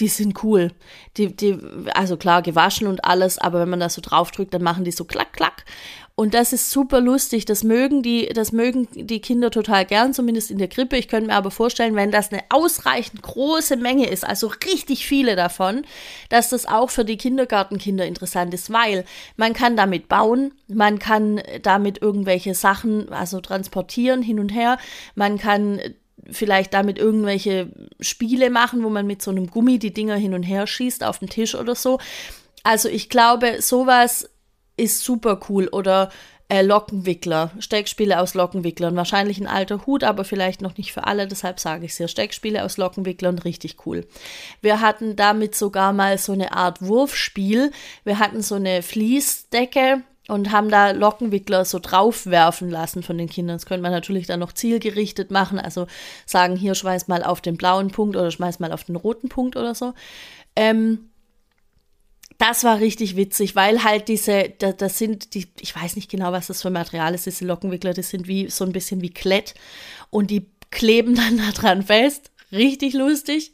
Die 0.00 0.08
sind 0.08 0.42
cool. 0.42 0.72
Die, 1.18 1.36
die, 1.36 1.58
also 1.94 2.16
klar, 2.16 2.40
gewaschen 2.40 2.86
und 2.86 3.04
alles, 3.04 3.38
aber 3.38 3.60
wenn 3.60 3.70
man 3.70 3.80
da 3.80 3.90
so 3.90 4.00
drauf 4.00 4.30
drückt, 4.30 4.54
dann 4.54 4.62
machen 4.62 4.84
die 4.84 4.90
so 4.90 5.04
klack, 5.04 5.34
klack. 5.34 5.66
Und 6.18 6.32
das 6.32 6.54
ist 6.54 6.70
super 6.70 7.02
lustig. 7.02 7.44
Das 7.44 7.62
mögen 7.62 8.02
die, 8.02 8.30
das 8.32 8.50
mögen 8.50 8.88
die 8.94 9.20
Kinder 9.20 9.50
total 9.50 9.84
gern, 9.84 10.14
zumindest 10.14 10.50
in 10.50 10.56
der 10.56 10.68
Krippe. 10.68 10.96
Ich 10.96 11.08
könnte 11.08 11.26
mir 11.26 11.34
aber 11.34 11.50
vorstellen, 11.50 11.94
wenn 11.94 12.10
das 12.10 12.32
eine 12.32 12.42
ausreichend 12.48 13.20
große 13.20 13.76
Menge 13.76 14.08
ist, 14.08 14.24
also 14.26 14.50
richtig 14.64 15.06
viele 15.06 15.36
davon, 15.36 15.84
dass 16.30 16.48
das 16.48 16.64
auch 16.64 16.88
für 16.88 17.04
die 17.04 17.18
Kindergartenkinder 17.18 18.06
interessant 18.06 18.54
ist, 18.54 18.72
weil 18.72 19.04
man 19.36 19.52
kann 19.52 19.76
damit 19.76 20.08
bauen, 20.08 20.54
man 20.68 20.98
kann 20.98 21.42
damit 21.60 22.00
irgendwelche 22.00 22.54
Sachen, 22.54 23.12
also 23.12 23.42
transportieren 23.42 24.22
hin 24.22 24.40
und 24.40 24.48
her, 24.54 24.78
man 25.16 25.36
kann 25.36 25.80
vielleicht 26.30 26.72
damit 26.72 26.96
irgendwelche 26.96 27.68
Spiele 28.00 28.48
machen, 28.48 28.82
wo 28.82 28.88
man 28.88 29.06
mit 29.06 29.20
so 29.20 29.30
einem 29.30 29.48
Gummi 29.48 29.78
die 29.78 29.92
Dinger 29.92 30.16
hin 30.16 30.32
und 30.32 30.44
her 30.44 30.66
schießt 30.66 31.04
auf 31.04 31.18
den 31.18 31.28
Tisch 31.28 31.54
oder 31.54 31.74
so. 31.74 31.98
Also 32.62 32.88
ich 32.88 33.10
glaube, 33.10 33.60
sowas 33.60 34.30
ist 34.76 35.02
super 35.02 35.40
cool. 35.48 35.68
Oder 35.68 36.10
äh, 36.48 36.62
Lockenwickler, 36.62 37.50
Steckspiele 37.58 38.20
aus 38.20 38.34
Lockenwicklern. 38.34 38.94
Wahrscheinlich 38.94 39.40
ein 39.40 39.48
alter 39.48 39.84
Hut, 39.86 40.04
aber 40.04 40.24
vielleicht 40.24 40.62
noch 40.62 40.76
nicht 40.76 40.92
für 40.92 41.04
alle, 41.04 41.26
deshalb 41.26 41.58
sage 41.58 41.84
ich 41.84 41.92
es 41.92 41.96
hier. 41.96 42.08
Steckspiele 42.08 42.64
aus 42.64 42.76
Lockenwicklern, 42.76 43.38
richtig 43.38 43.84
cool. 43.84 44.06
Wir 44.60 44.80
hatten 44.80 45.16
damit 45.16 45.54
sogar 45.54 45.92
mal 45.92 46.18
so 46.18 46.32
eine 46.32 46.52
Art 46.52 46.82
Wurfspiel. 46.82 47.72
Wir 48.04 48.18
hatten 48.18 48.42
so 48.42 48.54
eine 48.54 48.82
Fließdecke 48.82 50.02
und 50.28 50.52
haben 50.52 50.70
da 50.70 50.90
Lockenwickler 50.90 51.64
so 51.64 51.78
draufwerfen 51.80 52.70
lassen 52.70 53.02
von 53.02 53.18
den 53.18 53.28
Kindern. 53.28 53.56
Das 53.56 53.66
könnte 53.66 53.82
man 53.82 53.92
natürlich 53.92 54.26
dann 54.26 54.40
noch 54.40 54.52
zielgerichtet 54.52 55.30
machen, 55.30 55.58
also 55.58 55.86
sagen, 56.26 56.56
hier 56.56 56.74
schmeiß 56.74 57.08
mal 57.08 57.22
auf 57.22 57.40
den 57.40 57.56
blauen 57.56 57.90
Punkt 57.90 58.16
oder 58.16 58.30
schmeiß 58.30 58.58
mal 58.60 58.72
auf 58.72 58.84
den 58.84 58.96
roten 58.96 59.28
Punkt 59.28 59.56
oder 59.56 59.74
so. 59.74 59.94
Ähm, 60.54 61.10
das 62.38 62.64
war 62.64 62.80
richtig 62.80 63.16
witzig, 63.16 63.56
weil 63.56 63.82
halt 63.82 64.08
diese, 64.08 64.52
das, 64.58 64.76
das 64.76 64.98
sind 64.98 65.34
die, 65.34 65.46
ich 65.60 65.74
weiß 65.74 65.96
nicht 65.96 66.10
genau, 66.10 66.32
was 66.32 66.48
das 66.48 66.62
für 66.62 66.70
Material 66.70 67.14
ist, 67.14 67.26
diese 67.26 67.46
Lockenwickler, 67.46 67.94
das 67.94 68.10
sind 68.10 68.28
wie 68.28 68.50
so 68.50 68.64
ein 68.64 68.72
bisschen 68.72 69.00
wie 69.00 69.10
Klett 69.10 69.54
und 70.10 70.30
die 70.30 70.46
kleben 70.70 71.14
dann 71.16 71.38
da 71.38 71.50
dran 71.52 71.82
fest. 71.82 72.30
Richtig 72.52 72.94
lustig. 72.94 73.52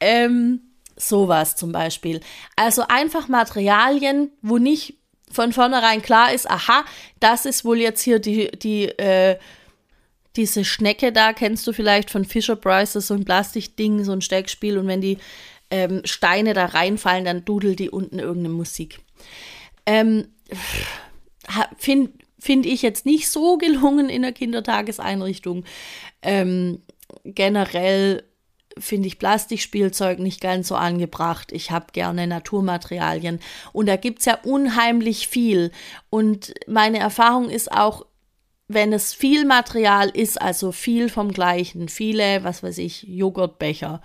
Ähm, 0.00 0.60
sowas 0.96 1.56
zum 1.56 1.72
Beispiel. 1.72 2.20
Also 2.56 2.82
einfach 2.88 3.28
Materialien, 3.28 4.30
wo 4.42 4.58
nicht 4.58 4.94
von 5.30 5.52
vornherein 5.52 6.02
klar 6.02 6.32
ist, 6.32 6.50
aha, 6.50 6.84
das 7.20 7.44
ist 7.44 7.64
wohl 7.64 7.78
jetzt 7.78 8.02
hier 8.02 8.18
die, 8.18 8.50
die, 8.50 8.86
äh, 8.98 9.38
diese 10.36 10.64
Schnecke 10.64 11.12
da, 11.12 11.32
kennst 11.32 11.66
du 11.66 11.72
vielleicht 11.72 12.10
von 12.10 12.24
Fisher 12.24 12.56
Price, 12.56 12.94
so 12.94 13.14
ein 13.14 13.24
Plastikding, 13.24 14.04
so 14.04 14.12
ein 14.12 14.22
Steckspiel 14.22 14.78
und 14.78 14.86
wenn 14.86 15.00
die 15.00 15.18
ähm, 15.70 16.02
Steine 16.04 16.54
da 16.54 16.66
reinfallen, 16.66 17.24
dann 17.24 17.44
dudelt 17.44 17.78
die 17.78 17.90
unten 17.90 18.18
irgendeine 18.18 18.54
Musik. 18.54 19.00
Ähm, 19.86 20.28
Finde 21.78 22.12
find 22.40 22.66
ich 22.66 22.82
jetzt 22.82 23.04
nicht 23.04 23.28
so 23.28 23.56
gelungen 23.56 24.08
in 24.08 24.22
der 24.22 24.32
Kindertageseinrichtung. 24.32 25.64
Ähm, 26.22 26.82
generell 27.24 28.22
finde 28.78 29.08
ich 29.08 29.18
Plastikspielzeug 29.18 30.18
nicht 30.18 30.40
ganz 30.40 30.68
so 30.68 30.76
angebracht. 30.76 31.52
Ich 31.52 31.70
habe 31.70 31.86
gerne 31.92 32.26
Naturmaterialien. 32.26 33.40
Und 33.72 33.86
da 33.86 33.96
gibt 33.96 34.20
es 34.20 34.26
ja 34.26 34.38
unheimlich 34.44 35.28
viel. 35.28 35.72
Und 36.10 36.54
meine 36.66 36.98
Erfahrung 36.98 37.50
ist 37.50 37.72
auch, 37.72 38.06
wenn 38.68 38.92
es 38.92 39.14
viel 39.14 39.44
Material 39.44 40.10
ist, 40.10 40.40
also 40.40 40.72
viel 40.72 41.08
vom 41.08 41.32
gleichen, 41.32 41.88
viele, 41.88 42.44
was 42.44 42.62
weiß 42.62 42.78
ich, 42.78 43.02
Joghurtbecher, 43.04 44.02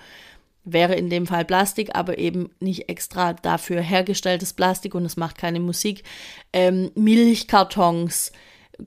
wäre 0.65 0.96
in 0.96 1.10
dem 1.10 1.27
Fall 1.27 1.46
Plastik, 1.46 1.96
aber 1.96 2.17
eben 2.17 2.50
nicht 2.60 2.89
extra 2.89 3.34
dafür 3.34 3.82
hergestelltes 3.82 4.53
Plastik 4.53 4.96
und 4.96 5.05
es 5.05 5.17
macht 5.17 5.38
keine 5.38 5.60
Musik. 5.60 6.03
Ähm, 6.53 6.91
Milchkartons, 6.96 8.32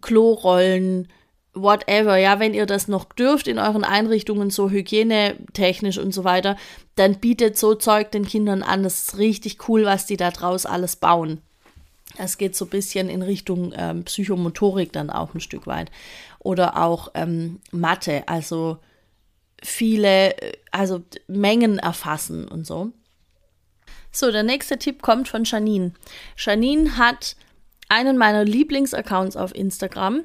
Klorollen, 0.00 1.08
whatever, 1.56 2.16
ja, 2.16 2.38
wenn 2.38 2.54
ihr 2.54 2.66
das 2.66 2.88
noch 2.88 3.04
dürft 3.04 3.48
in 3.48 3.58
euren 3.58 3.84
Einrichtungen, 3.84 4.50
so 4.50 4.70
hygienetechnisch 4.70 5.98
und 5.98 6.12
so 6.12 6.24
weiter, 6.24 6.56
dann 6.94 7.16
bietet 7.16 7.58
so 7.58 7.74
Zeug 7.74 8.10
den 8.10 8.26
Kindern 8.26 8.62
an. 8.62 8.82
Das 8.82 9.04
ist 9.04 9.18
richtig 9.18 9.68
cool, 9.68 9.84
was 9.84 10.06
die 10.06 10.16
da 10.16 10.30
draus 10.30 10.66
alles 10.66 10.96
bauen. 10.96 11.40
Es 12.18 12.38
geht 12.38 12.56
so 12.56 12.66
ein 12.66 12.70
bisschen 12.70 13.08
in 13.08 13.22
Richtung 13.22 13.72
ähm, 13.76 14.04
Psychomotorik 14.04 14.92
dann 14.92 15.10
auch 15.10 15.34
ein 15.34 15.40
Stück 15.40 15.66
weit. 15.66 15.90
Oder 16.38 16.82
auch 16.82 17.10
ähm, 17.14 17.60
Mathe, 17.72 18.22
also 18.26 18.78
viele, 19.62 20.34
also 20.70 21.02
Mengen 21.26 21.78
erfassen 21.78 22.48
und 22.48 22.66
so. 22.66 22.92
So, 24.12 24.30
der 24.30 24.42
nächste 24.42 24.78
Tipp 24.78 25.02
kommt 25.02 25.28
von 25.28 25.44
Janine. 25.44 25.92
Janine 26.36 26.96
hat 26.96 27.36
einen 27.88 28.16
meiner 28.16 28.44
Lieblingsaccounts 28.44 29.36
auf 29.36 29.54
Instagram. 29.54 30.24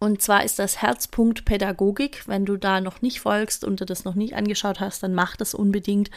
Und 0.00 0.20
zwar 0.20 0.44
ist 0.44 0.58
das 0.58 0.82
Herzpunkt 0.82 1.44
Pädagogik. 1.44 2.26
Wenn 2.26 2.44
du 2.44 2.56
da 2.56 2.80
noch 2.80 3.00
nicht 3.00 3.20
folgst 3.20 3.64
und 3.64 3.80
du 3.80 3.86
das 3.86 4.04
noch 4.04 4.14
nicht 4.14 4.34
angeschaut 4.34 4.80
hast, 4.80 5.02
dann 5.02 5.14
mach 5.14 5.36
das 5.36 5.54
unbedingt. 5.54 6.10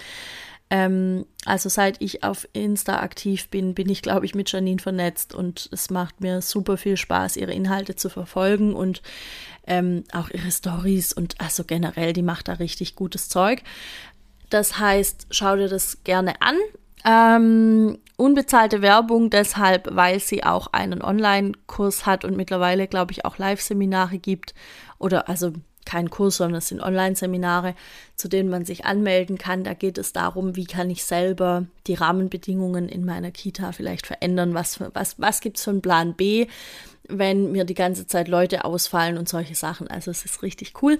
Ähm, 0.69 1.25
also 1.45 1.69
seit 1.69 2.01
ich 2.01 2.23
auf 2.23 2.47
Insta 2.51 2.99
aktiv 2.99 3.47
bin, 3.49 3.73
bin 3.73 3.89
ich, 3.89 4.01
glaube 4.01 4.25
ich, 4.25 4.35
mit 4.35 4.51
Janine 4.51 4.81
vernetzt 4.81 5.33
und 5.33 5.69
es 5.71 5.89
macht 5.89 6.19
mir 6.19 6.41
super 6.41 6.75
viel 6.77 6.97
Spaß, 6.97 7.37
ihre 7.37 7.53
Inhalte 7.53 7.95
zu 7.95 8.09
verfolgen 8.09 8.73
und 8.75 9.01
ähm, 9.65 10.03
auch 10.11 10.29
ihre 10.29 10.51
Stories 10.51 11.13
und 11.13 11.39
also 11.39 11.63
generell, 11.63 12.11
die 12.13 12.21
macht 12.21 12.49
da 12.49 12.53
richtig 12.53 12.95
gutes 12.95 13.29
Zeug. 13.29 13.63
Das 14.49 14.79
heißt, 14.79 15.27
schau 15.31 15.55
dir 15.55 15.69
das 15.69 16.03
gerne 16.03 16.33
an. 16.41 16.55
Ähm, 17.05 17.99
unbezahlte 18.17 18.81
Werbung 18.81 19.29
deshalb, 19.29 19.87
weil 19.95 20.19
sie 20.19 20.43
auch 20.43 20.67
einen 20.73 21.01
Online-Kurs 21.01 22.05
hat 22.05 22.25
und 22.25 22.35
mittlerweile, 22.35 22.87
glaube 22.87 23.13
ich, 23.13 23.23
auch 23.23 23.37
Live-Seminare 23.37 24.17
gibt. 24.17 24.53
Oder 24.99 25.29
also 25.29 25.53
kein 25.87 26.09
Kurs, 26.09 26.37
sondern 26.37 26.59
es 26.59 26.67
sind 26.67 26.81
Online-Seminare, 26.81 27.73
zu 28.15 28.27
denen 28.27 28.49
man 28.49 28.65
sich 28.65 28.85
anmelden 28.85 29.37
kann. 29.37 29.63
Da 29.63 29.73
geht 29.73 29.97
es 29.97 30.13
darum, 30.13 30.55
wie 30.55 30.65
kann 30.65 30.89
ich 30.89 31.03
selber 31.03 31.65
die 31.87 31.95
Rahmenbedingungen 31.95 32.89
in 32.89 33.05
meiner 33.05 33.31
Kita 33.31 33.71
vielleicht 33.71 34.05
verändern, 34.05 34.53
was, 34.53 34.79
was, 34.93 35.19
was 35.19 35.41
gibt 35.41 35.57
es 35.57 35.63
für 35.63 35.71
einen 35.71 35.81
Plan 35.81 36.13
B, 36.13 36.47
wenn 37.07 37.51
mir 37.51 37.63
die 37.63 37.73
ganze 37.73 38.05
Zeit 38.05 38.27
Leute 38.27 38.65
ausfallen 38.65 39.17
und 39.17 39.29
solche 39.29 39.55
Sachen. 39.55 39.87
Also 39.87 40.11
es 40.11 40.25
ist 40.25 40.43
richtig 40.43 40.83
cool. 40.83 40.99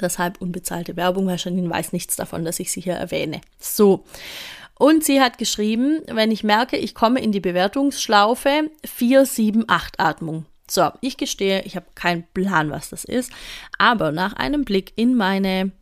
Deshalb 0.00 0.40
unbezahlte 0.40 0.96
Werbung, 0.96 1.26
weil 1.26 1.38
Janine 1.38 1.68
weiß 1.68 1.92
nichts 1.92 2.16
davon, 2.16 2.44
dass 2.44 2.60
ich 2.60 2.70
sie 2.70 2.80
hier 2.80 2.94
erwähne. 2.94 3.40
So. 3.58 4.04
Und 4.78 5.02
sie 5.02 5.20
hat 5.20 5.38
geschrieben, 5.38 6.02
wenn 6.06 6.30
ich 6.30 6.44
merke, 6.44 6.76
ich 6.76 6.94
komme 6.94 7.20
in 7.20 7.32
die 7.32 7.40
Bewertungsschlaufe, 7.40 8.70
4, 8.84 9.26
7, 9.26 9.64
8 9.66 9.98
Atmung. 9.98 10.46
So, 10.70 10.90
ich 11.00 11.16
gestehe, 11.16 11.62
ich 11.62 11.76
habe 11.76 11.86
keinen 11.94 12.24
Plan, 12.34 12.70
was 12.70 12.90
das 12.90 13.04
ist, 13.04 13.32
aber 13.78 14.12
nach 14.12 14.34
einem 14.34 14.64
Blick 14.64 14.92
in 14.96 15.14
meine 15.14 15.72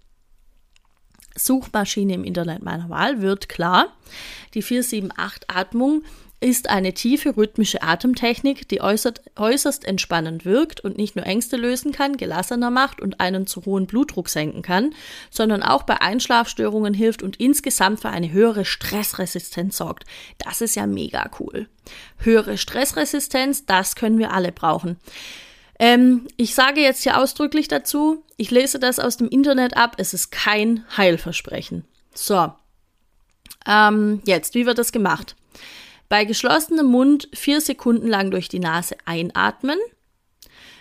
Suchmaschine 1.37 2.15
im 2.15 2.25
Internet 2.25 2.63
meiner 2.63 2.89
Wahl 2.89 3.21
wird 3.21 3.49
klar, 3.49 3.93
die 4.55 4.63
478 4.63 5.51
Atmung 5.51 6.03
ist 6.41 6.69
eine 6.69 6.93
tiefe 6.93 7.37
rhythmische 7.37 7.83
Atemtechnik, 7.83 8.69
die 8.69 8.83
äußert, 8.83 9.23
äußerst 9.37 9.87
entspannend 9.87 10.45
wirkt 10.45 10.81
und 10.81 10.99
nicht 10.99 11.17
nur 11.17 11.25
Ängste 11.25 11.57
lösen 11.57 11.93
kann, 11.93 12.19
gelassener 12.19 12.71
macht 12.71 13.01
und 13.01 13.21
einen 13.21 13.47
zu 13.47 13.65
hohen 13.65 13.87
Blutdruck 13.87 14.29
senken 14.29 14.63
kann, 14.63 14.95
sondern 15.31 15.63
auch 15.63 15.85
bei 15.85 16.01
Einschlafstörungen 16.01 16.93
hilft 16.93 17.23
und 17.23 17.37
insgesamt 17.37 18.01
für 18.01 18.11
eine 18.11 18.31
höhere 18.31 18.67
Stressresistenz 18.67 19.79
sorgt. 19.79 20.05
Das 20.39 20.61
ist 20.61 20.77
ja 20.77 20.87
mega 20.87 21.31
cool. 21.41 21.69
Höhere 22.19 22.59
Stressresistenz, 22.59 23.65
das 23.65 23.97
können 23.97 24.19
wir 24.19 24.33
alle 24.33 24.53
brauchen. 24.53 24.99
Ähm, 25.79 26.27
ich 26.37 26.55
sage 26.55 26.81
jetzt 26.81 27.03
hier 27.03 27.19
ausdrücklich 27.19 27.69
dazu, 27.69 28.25
ich 28.37 28.51
lese 28.51 28.79
das 28.79 28.99
aus 28.99 29.17
dem 29.17 29.29
Internet 29.29 29.77
ab, 29.77 29.97
es 29.99 30.13
ist 30.13 30.31
kein 30.31 30.85
Heilversprechen. 30.97 31.85
So, 32.15 32.53
ähm, 33.67 34.23
jetzt, 34.25 34.55
wie 34.55 34.67
wird 34.67 34.79
das 34.79 34.93
gemacht? 34.93 35.35
Bei 36.09 36.25
geschlossenem 36.25 36.87
Mund 36.87 37.29
vier 37.33 37.61
Sekunden 37.61 38.07
lang 38.07 38.31
durch 38.31 38.49
die 38.49 38.61
Nase 38.61 38.97
einatmen, 39.05 39.79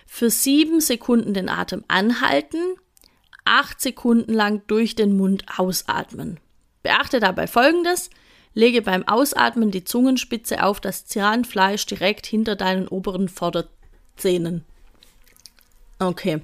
für 0.05 0.29
sieben 0.29 0.81
Sekunden 0.81 1.33
den 1.33 1.49
Atem 1.49 1.83
anhalten, 1.87 2.59
acht 3.43 3.81
Sekunden 3.81 4.33
lang 4.33 4.61
durch 4.67 4.95
den 4.95 5.17
Mund 5.17 5.45
ausatmen. 5.57 6.39
Beachte 6.83 7.19
dabei 7.19 7.47
folgendes: 7.47 8.09
Lege 8.53 8.81
beim 8.81 9.07
Ausatmen 9.07 9.71
die 9.71 9.83
Zungenspitze 9.83 10.63
auf 10.63 10.79
das 10.79 11.05
Zahnfleisch 11.05 11.85
direkt 11.85 12.25
hinter 12.27 12.55
deinen 12.55 12.87
oberen 12.87 13.27
Vorderzähnen. 13.27 14.63
Okay. 15.99 16.41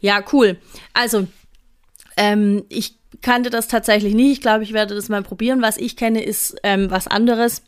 Ja, 0.00 0.24
cool. 0.32 0.58
Also, 0.92 1.28
ähm, 2.16 2.64
ich 2.68 2.96
kannte 3.20 3.50
das 3.50 3.68
tatsächlich 3.68 4.14
nicht. 4.14 4.32
Ich 4.32 4.40
glaube, 4.40 4.64
ich 4.64 4.72
werde 4.72 4.94
das 4.94 5.08
mal 5.08 5.22
probieren. 5.22 5.62
Was 5.62 5.76
ich 5.76 5.96
kenne, 5.96 6.24
ist 6.24 6.56
ähm, 6.62 6.90
was 6.90 7.06
anderes. 7.06 7.62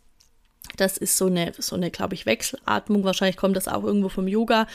Das 0.76 0.98
ist 0.98 1.16
so 1.16 1.26
eine, 1.26 1.52
so 1.58 1.76
eine, 1.76 1.90
glaube 1.90 2.14
ich, 2.14 2.26
Wechselatmung. 2.26 3.04
Wahrscheinlich 3.04 3.36
kommt 3.36 3.56
das 3.56 3.68
auch 3.68 3.84
irgendwo 3.84 4.08
vom 4.08 4.28
Yoga. 4.28 4.66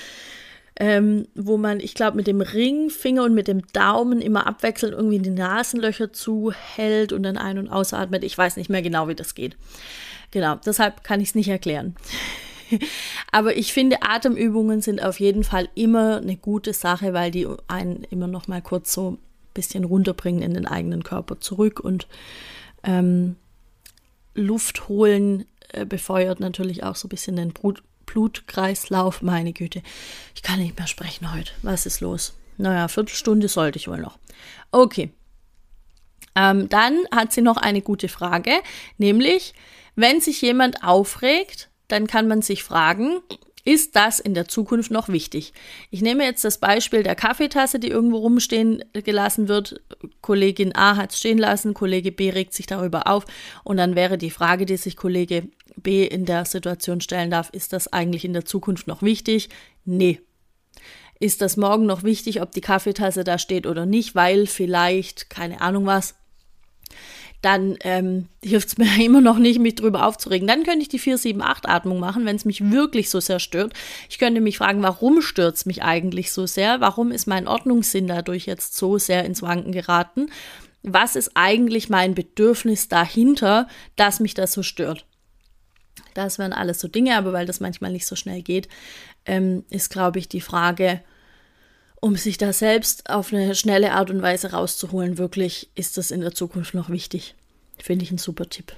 Ähm, 0.82 1.28
wo 1.36 1.58
man, 1.58 1.82
ich 1.82 1.94
glaube, 1.94 2.16
mit 2.16 2.26
dem 2.28 2.40
Ringfinger 2.40 3.26
und 3.26 3.34
mit 3.34 3.50
dem 3.50 3.68
Daumen 3.74 4.22
immer 4.22 4.48
abwechselnd 4.48 4.94
irgendwie 4.94 5.20
die 5.20 5.30
Nasenlöcher 5.30 6.14
zuhält 6.14 7.12
und 7.12 7.24
dann 7.24 7.38
ein- 7.38 7.58
und 7.58 7.68
ausatmet. 7.68 8.24
Ich 8.24 8.38
weiß 8.38 8.56
nicht 8.56 8.70
mehr 8.70 8.82
genau, 8.82 9.10
wie 9.10 9.16
das 9.16 9.36
geht. 9.36 9.58
Genau, 10.32 10.56
deshalb 10.66 11.04
kann 11.04 11.20
ich 11.20 11.30
es 11.30 11.36
nicht 11.36 11.50
erklären. 11.50 11.96
Aber 13.32 13.58
ich 13.58 13.74
finde, 13.74 14.04
Atemübungen 14.04 14.82
sind 14.82 15.04
auf 15.04 15.20
jeden 15.20 15.44
Fall 15.44 15.68
immer 15.76 16.18
eine 16.18 16.38
gute 16.38 16.74
Sache, 16.74 17.14
weil 17.14 17.32
die 17.32 17.48
einen 17.68 18.06
immer 18.10 18.28
noch 18.28 18.48
mal 18.48 18.62
kurz 18.62 18.94
so 18.94 19.12
ein 19.12 19.18
bisschen 19.54 19.84
runterbringen 19.84 20.44
in 20.44 20.54
den 20.54 20.66
eigenen 20.66 21.04
Körper 21.04 21.40
zurück 21.40 21.80
und 21.80 22.08
ähm, 22.84 23.36
Luft 24.36 24.88
holen 24.88 25.46
befeuert 25.86 26.40
natürlich 26.40 26.84
auch 26.84 26.96
so 26.96 27.08
ein 27.08 27.10
bisschen 27.10 27.36
den 27.36 27.54
Blut 27.54 27.84
Blutkreislauf. 28.06 29.22
Meine 29.22 29.54
Güte, 29.54 29.84
ich 30.34 30.42
kann 30.42 30.60
nicht 30.60 30.78
mehr 30.78 30.88
sprechen 30.88 31.32
heute. 31.34 31.52
Was 31.62 31.86
ist 31.86 32.02
los? 32.02 32.34
Naja, 32.58 32.88
Viertelstunde 32.88 33.48
sollte 33.48 33.78
ich 33.78 33.88
wohl 33.88 34.00
noch. 34.00 34.18
Okay. 34.72 35.12
Ähm, 36.36 36.70
dann 36.70 36.98
hat 37.12 37.34
sie 37.34 37.42
noch 37.42 37.58
eine 37.58 37.82
gute 37.82 38.08
Frage, 38.08 38.52
nämlich, 38.98 39.54
wenn 39.96 40.22
sich 40.22 40.42
jemand 40.42 40.84
aufregt, 40.84 41.70
dann 41.88 42.08
kann 42.08 42.28
man 42.28 42.42
sich 42.42 42.64
fragen, 42.64 43.22
ist 43.66 43.96
das 43.96 44.20
in 44.20 44.34
der 44.34 44.48
Zukunft 44.48 44.90
noch 44.90 45.10
wichtig? 45.10 45.54
Ich 45.92 46.02
nehme 46.02 46.24
jetzt 46.24 46.44
das 46.44 46.60
Beispiel 46.60 47.04
der 47.04 47.16
Kaffeetasse, 47.16 47.80
die 47.80 47.90
irgendwo 47.90 48.18
rumstehen 48.18 48.84
gelassen 48.94 49.48
wird. 49.48 49.82
Kollegin 50.22 50.76
A 50.76 50.96
hat 50.96 51.12
es 51.12 51.20
stehen 51.20 51.38
lassen, 51.38 51.74
Kollege 51.74 52.12
B 52.12 52.30
regt 52.30 52.54
sich 52.54 52.66
darüber 52.66 53.08
auf. 53.08 53.26
Und 53.64 53.78
dann 53.78 53.96
wäre 53.96 54.18
die 54.18 54.32
Frage, 54.32 54.66
die 54.66 54.78
sich 54.78 54.96
Kollege 54.96 55.50
B 55.82 56.06
in 56.06 56.26
der 56.26 56.46
Situation 56.46 57.02
stellen 57.02 57.32
darf, 57.32 57.50
ist 57.52 57.74
das 57.74 57.92
eigentlich 57.92 58.26
in 58.26 58.34
der 58.34 58.46
Zukunft 58.46 58.88
noch 58.88 59.02
wichtig? 59.02 59.50
Nee. 59.86 60.22
Ist 61.20 61.42
das 61.42 61.58
morgen 61.58 61.86
noch 61.86 62.04
wichtig, 62.04 62.42
ob 62.42 62.52
die 62.52 62.62
Kaffeetasse 62.62 63.24
da 63.24 63.38
steht 63.38 63.68
oder 63.68 63.86
nicht, 63.86 64.16
weil 64.16 64.48
vielleicht, 64.48 65.30
keine 65.30 65.60
Ahnung 65.62 65.86
was, 65.86 66.16
dann 67.42 67.78
ähm, 67.82 68.28
hilft 68.44 68.70
es 68.70 68.78
mir 68.78 68.88
immer 69.04 69.22
noch 69.22 69.38
nicht, 69.38 69.60
mich 69.60 69.76
drüber 69.76 70.06
aufzuregen. 70.06 70.48
Dann 70.48 70.64
könnte 70.64 70.82
ich 70.82 70.90
die 70.90 71.00
4-7-8-Atmung 71.00 72.00
machen, 72.00 72.26
wenn 72.26 72.36
es 72.36 72.46
mich 72.46 72.72
wirklich 72.72 73.10
so 73.10 73.20
sehr 73.20 73.40
stört. 73.40 73.74
Ich 74.10 74.20
könnte 74.20 74.42
mich 74.42 74.58
fragen, 74.58 74.84
warum 74.84 75.22
stört 75.22 75.56
es 75.56 75.66
mich 75.66 75.84
eigentlich 75.84 76.32
so 76.32 76.46
sehr? 76.46 76.82
Warum 76.82 77.12
ist 77.12 77.28
mein 77.28 77.48
Ordnungssinn 77.48 78.08
dadurch 78.08 78.46
jetzt 78.46 78.76
so 78.76 78.98
sehr 78.98 79.26
ins 79.26 79.42
Wanken 79.42 79.72
geraten? 79.72 80.30
Was 80.84 81.16
ist 81.16 81.32
eigentlich 81.36 81.90
mein 81.90 82.16
Bedürfnis 82.16 82.88
dahinter, 82.88 83.68
dass 83.96 84.20
mich 84.20 84.34
das 84.34 84.54
so 84.54 84.64
stört? 84.64 85.06
Das 86.14 86.40
wären 86.40 86.54
alles 86.54 86.80
so 86.80 86.88
Dinge, 86.88 87.18
aber 87.18 87.34
weil 87.34 87.46
das 87.46 87.60
manchmal 87.60 87.92
nicht 87.92 88.06
so 88.06 88.16
schnell 88.16 88.42
geht, 88.42 88.68
ähm, 89.26 89.64
ist, 89.70 89.90
glaube 89.90 90.20
ich, 90.20 90.28
die 90.28 90.42
Frage, 90.42 91.02
um 92.02 92.16
sich 92.16 92.38
da 92.38 92.54
selbst 92.54 93.10
auf 93.10 93.34
eine 93.34 93.56
schnelle 93.56 93.92
Art 93.92 94.10
und 94.10 94.22
Weise 94.22 94.52
rauszuholen, 94.52 95.18
wirklich 95.18 95.70
ist 95.76 95.98
das 95.98 96.12
in 96.12 96.22
der 96.22 96.34
Zukunft 96.34 96.74
noch 96.74 96.90
wichtig. 96.90 97.36
Finde 97.78 98.04
ich 98.04 98.12
ein 98.12 98.18
super 98.18 98.48
Tipp. 98.50 98.74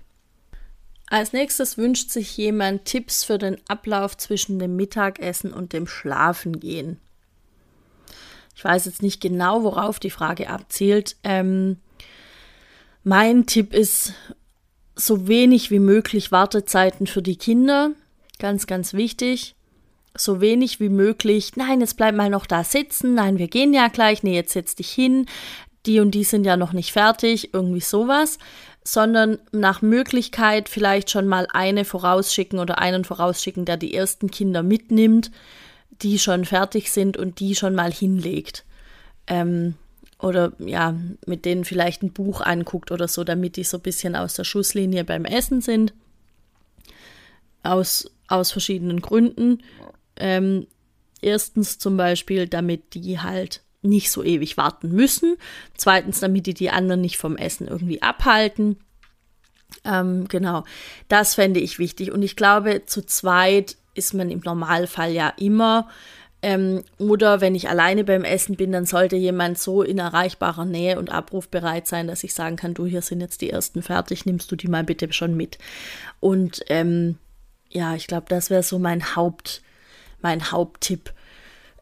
Als 1.07 1.33
nächstes 1.33 1.77
wünscht 1.77 2.09
sich 2.09 2.37
jemand 2.37 2.85
Tipps 2.85 3.23
für 3.23 3.37
den 3.37 3.57
Ablauf 3.67 4.15
zwischen 4.17 4.59
dem 4.59 4.75
Mittagessen 4.75 5.53
und 5.53 5.73
dem 5.73 5.85
Schlafengehen. 5.85 6.99
Ich 8.55 8.63
weiß 8.63 8.85
jetzt 8.85 9.01
nicht 9.01 9.21
genau, 9.21 9.63
worauf 9.63 9.99
die 9.99 10.09
Frage 10.09 10.49
abzielt. 10.49 11.17
Ähm, 11.23 11.77
mein 13.03 13.45
Tipp 13.45 13.73
ist, 13.73 14.13
so 15.05 15.27
wenig 15.27 15.71
wie 15.71 15.79
möglich 15.79 16.31
Wartezeiten 16.31 17.07
für 17.07 17.21
die 17.21 17.37
Kinder. 17.37 17.91
Ganz, 18.39 18.67
ganz 18.67 18.93
wichtig 18.93 19.55
so 20.17 20.41
wenig 20.41 20.79
wie 20.79 20.89
möglich, 20.89 21.55
nein, 21.55 21.81
jetzt 21.81 21.97
bleib 21.97 22.15
mal 22.15 22.29
noch 22.29 22.45
da 22.45 22.63
sitzen, 22.63 23.13
nein, 23.13 23.37
wir 23.37 23.47
gehen 23.47 23.73
ja 23.73 23.87
gleich, 23.87 24.23
nee, 24.23 24.35
jetzt 24.35 24.53
setz 24.53 24.75
dich 24.75 24.91
hin, 24.91 25.25
die 25.85 25.99
und 25.99 26.11
die 26.11 26.23
sind 26.23 26.45
ja 26.45 26.57
noch 26.57 26.73
nicht 26.73 26.91
fertig, 26.91 27.53
irgendwie 27.53 27.79
sowas, 27.79 28.37
sondern 28.83 29.39
nach 29.51 29.81
Möglichkeit 29.81 30.69
vielleicht 30.69 31.09
schon 31.09 31.27
mal 31.27 31.47
eine 31.53 31.85
vorausschicken 31.85 32.59
oder 32.59 32.79
einen 32.79 33.05
vorausschicken, 33.05 33.65
der 33.65 33.77
die 33.77 33.93
ersten 33.93 34.29
Kinder 34.29 34.63
mitnimmt, 34.63 35.31
die 36.01 36.19
schon 36.19 36.45
fertig 36.45 36.91
sind 36.91 37.17
und 37.17 37.39
die 37.39 37.55
schon 37.55 37.75
mal 37.75 37.91
hinlegt. 37.91 38.65
Ähm, 39.27 39.75
oder 40.21 40.53
ja, 40.59 40.95
mit 41.25 41.45
denen 41.45 41.65
vielleicht 41.65 42.03
ein 42.03 42.13
Buch 42.13 42.41
anguckt 42.41 42.91
oder 42.91 43.07
so, 43.07 43.23
damit 43.23 43.55
die 43.55 43.63
so 43.63 43.77
ein 43.77 43.83
bisschen 43.83 44.15
aus 44.15 44.35
der 44.35 44.43
Schusslinie 44.43 45.03
beim 45.03 45.25
Essen 45.25 45.61
sind. 45.61 45.93
Aus, 47.63 48.09
aus 48.27 48.51
verschiedenen 48.51 49.01
Gründen. 49.01 49.63
Ähm, 50.15 50.67
erstens 51.21 51.77
zum 51.77 51.97
Beispiel, 51.97 52.47
damit 52.47 52.93
die 52.93 53.19
halt 53.19 53.61
nicht 53.81 54.11
so 54.11 54.23
ewig 54.23 54.57
warten 54.57 54.91
müssen. 54.91 55.37
Zweitens, 55.75 56.19
damit 56.19 56.45
die 56.45 56.53
die 56.53 56.69
anderen 56.69 57.01
nicht 57.01 57.17
vom 57.17 57.35
Essen 57.35 57.67
irgendwie 57.67 58.01
abhalten. 58.01 58.77
Ähm, 59.83 60.27
genau, 60.27 60.63
das 61.07 61.35
fände 61.35 61.59
ich 61.59 61.79
wichtig. 61.79 62.11
Und 62.11 62.21
ich 62.21 62.35
glaube, 62.35 62.83
zu 62.85 63.05
zweit 63.05 63.77
ist 63.93 64.13
man 64.13 64.29
im 64.29 64.41
Normalfall 64.43 65.11
ja 65.11 65.29
immer. 65.37 65.89
Ähm, 66.43 66.83
oder 66.97 67.39
wenn 67.39 67.53
ich 67.53 67.69
alleine 67.69 68.03
beim 68.03 68.23
Essen 68.23 68.55
bin, 68.55 68.71
dann 68.71 68.85
sollte 68.85 69.15
jemand 69.15 69.59
so 69.59 69.83
in 69.83 69.99
erreichbarer 69.99 70.65
Nähe 70.65 70.97
und 70.97 71.11
abrufbereit 71.11 71.87
sein, 71.87 72.07
dass 72.07 72.23
ich 72.23 72.33
sagen 72.33 72.55
kann, 72.55 72.73
du, 72.73 72.85
hier 72.85 73.03
sind 73.03 73.21
jetzt 73.21 73.41
die 73.41 73.51
ersten 73.51 73.83
fertig, 73.83 74.25
nimmst 74.25 74.51
du 74.51 74.55
die 74.55 74.67
mal 74.67 74.83
bitte 74.83 75.11
schon 75.13 75.37
mit. 75.37 75.59
Und 76.19 76.63
ähm, 76.67 77.17
ja, 77.69 77.95
ich 77.95 78.07
glaube, 78.07 78.25
das 78.27 78.49
wäre 78.49 78.63
so 78.63 78.79
mein 78.79 79.15
Haupt, 79.15 79.61
mein 80.21 80.51
Haupttipp. 80.51 81.13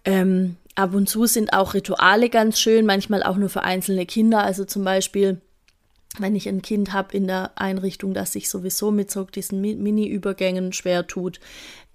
Ähm, 0.04 0.58
ab 0.76 0.94
und 0.94 1.08
zu 1.08 1.26
sind 1.26 1.54
auch 1.54 1.74
Rituale 1.74 2.30
ganz 2.30 2.60
schön, 2.60 2.86
manchmal 2.86 3.24
auch 3.24 3.38
nur 3.38 3.50
für 3.50 3.64
einzelne 3.64 4.06
Kinder. 4.06 4.44
Also 4.44 4.66
zum 4.66 4.84
Beispiel, 4.84 5.40
wenn 6.18 6.36
ich 6.36 6.50
ein 6.50 6.62
Kind 6.62 6.92
habe 6.92 7.16
in 7.16 7.28
der 7.28 7.52
Einrichtung, 7.56 8.14
das 8.14 8.34
sich 8.34 8.50
sowieso 8.50 8.92
mit 8.92 9.10
so 9.10 9.24
diesen 9.24 9.62
Mini-Übergängen 9.62 10.74
schwer 10.74 11.08
tut, 11.08 11.40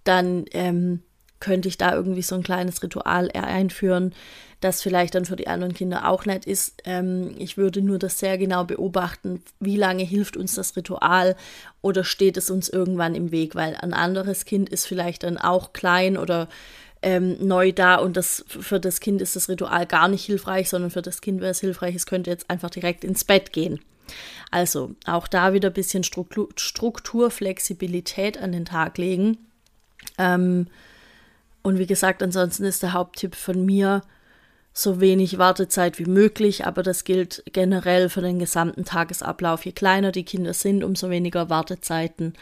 dann 0.05 0.47
ähm, 0.53 1.03
könnte 1.45 1.69
ich 1.69 1.77
da 1.77 1.95
irgendwie 1.95 2.23
so 2.23 2.35
ein 2.35 2.43
kleines 2.43 2.83
Ritual 2.83 3.31
einführen, 3.33 4.15
das 4.61 4.81
vielleicht 4.81 5.15
dann 5.15 5.27
für 5.27 5.37
die 5.37 5.47
anderen 5.47 5.75
Kinder 5.75 6.09
auch 6.09 6.25
nett 6.25 6.47
ist. 6.47 6.81
Ähm, 6.87 7.35
ich 7.39 7.59
würde 7.59 7.83
nur 7.83 7.99
das 7.99 8.19
sehr 8.19 8.39
genau 8.39 8.65
beobachten, 8.65 9.43
wie 9.61 9.77
lange 9.77 10.05
hilft 10.05 10.39
uns 10.39 10.55
das 10.55 10.75
Ritual 10.75 11.37
oder 11.83 12.03
steht 12.03 12.39
es 12.39 12.51
uns 12.51 12.71
irgendwann 12.71 13.15
im 13.15 13.31
Weg, 13.31 13.55
weil 13.55 13.77
ein 13.77 13.93
anderes 13.93 14.47
Kind 14.47 14.71
ist 14.71 14.87
vielleicht 14.87 15.23
dann 15.23 15.37
auch 15.37 15.75
klein 15.75 16.17
oder 16.17 16.49
ähm, 17.03 17.37
neu 17.47 17.73
da 17.73 17.97
und 17.97 18.17
das 18.17 18.43
für 18.49 18.81
das 18.81 19.01
Kind 19.01 19.21
ist 19.21 19.37
das 19.37 19.51
Ritual 19.51 19.85
gar 19.85 20.09
nicht 20.09 20.25
hilfreich, 20.25 20.71
sondern 20.71 20.91
für 20.91 21.03
das 21.03 21.21
Kind 21.21 21.43
wäre 21.43 21.51
es 21.51 21.61
hilfreich, 21.61 21.95
es 21.95 22.07
könnte 22.07 22.31
jetzt 22.31 22.49
einfach 22.49 22.71
direkt 22.71 23.05
ins 23.05 23.25
Bett 23.25 23.53
gehen. 23.53 23.81
Also 24.51 24.95
auch 25.05 25.29
da 25.29 25.53
wieder 25.53 25.69
ein 25.69 25.75
bisschen 25.75 26.05
Struktur, 26.05 26.49
Struktur 26.57 27.31
an 27.31 28.53
den 28.53 28.65
Tag 28.65 28.97
legen. 28.97 29.37
Ähm, 30.17 30.69
und 31.65 31.79
wie 31.79 31.87
gesagt, 31.87 32.23
ansonsten 32.23 32.65
ist 32.65 32.83
der 32.83 32.93
Haupttipp 32.93 33.35
von 33.35 33.65
mir, 33.65 34.03
so 34.77 35.01
wenig 35.01 35.39
Wartezeit 35.39 35.99
wie 35.99 36.05
möglich, 36.05 36.67
aber 36.67 36.83
das 36.83 37.05
gilt 37.05 37.45
generell 37.53 38.09
für 38.09 38.21
den 38.21 38.41
gesamten 38.41 38.85
Tagesablauf. 38.85 39.65
Je 39.65 39.73
kleiner 39.73 40.11
die 40.13 40.25
Kinder 40.25 40.53
sind, 40.53 40.83
umso 40.83 41.11
weniger 41.11 41.49
Wartezeiten. 41.49 42.35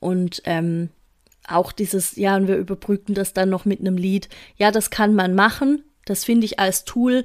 Und 0.00 0.40
ähm, 0.44 0.88
auch 1.46 1.72
dieses, 1.72 2.16
ja, 2.16 2.36
und 2.36 2.48
wir 2.48 2.56
überbrücken 2.56 3.14
das 3.14 3.34
dann 3.34 3.50
noch 3.50 3.66
mit 3.66 3.80
einem 3.80 3.98
Lied. 3.98 4.30
Ja, 4.56 4.70
das 4.70 4.90
kann 4.90 5.14
man 5.14 5.34
machen. 5.34 5.84
Das 6.06 6.24
finde 6.24 6.46
ich 6.46 6.58
als 6.58 6.84
Tool 6.84 7.22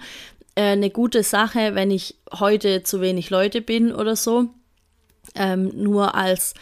äh, 0.56 0.74
eine 0.74 0.90
gute 0.90 1.24
Sache, 1.24 1.74
wenn 1.74 1.90
ich 1.90 2.18
heute 2.32 2.84
zu 2.84 3.00
wenig 3.00 3.30
Leute 3.30 3.62
bin 3.62 3.94
oder 3.94 4.18
so. 4.18 4.50
Ähm, 5.36 5.72
nur 5.74 6.16
als 6.16 6.54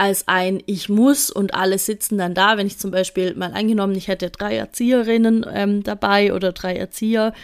als 0.00 0.26
ein 0.28 0.62
Ich 0.64 0.88
muss 0.88 1.30
und 1.30 1.54
alle 1.54 1.76
sitzen 1.76 2.16
dann 2.16 2.32
da. 2.32 2.56
Wenn 2.56 2.66
ich 2.66 2.78
zum 2.78 2.90
Beispiel 2.90 3.34
mal 3.34 3.52
angenommen, 3.52 3.94
ich 3.94 4.08
hätte 4.08 4.30
drei 4.30 4.56
Erzieherinnen 4.56 5.44
ähm, 5.52 5.82
dabei 5.82 6.32
oder 6.32 6.52
drei 6.52 6.74
Erzieher 6.74 7.34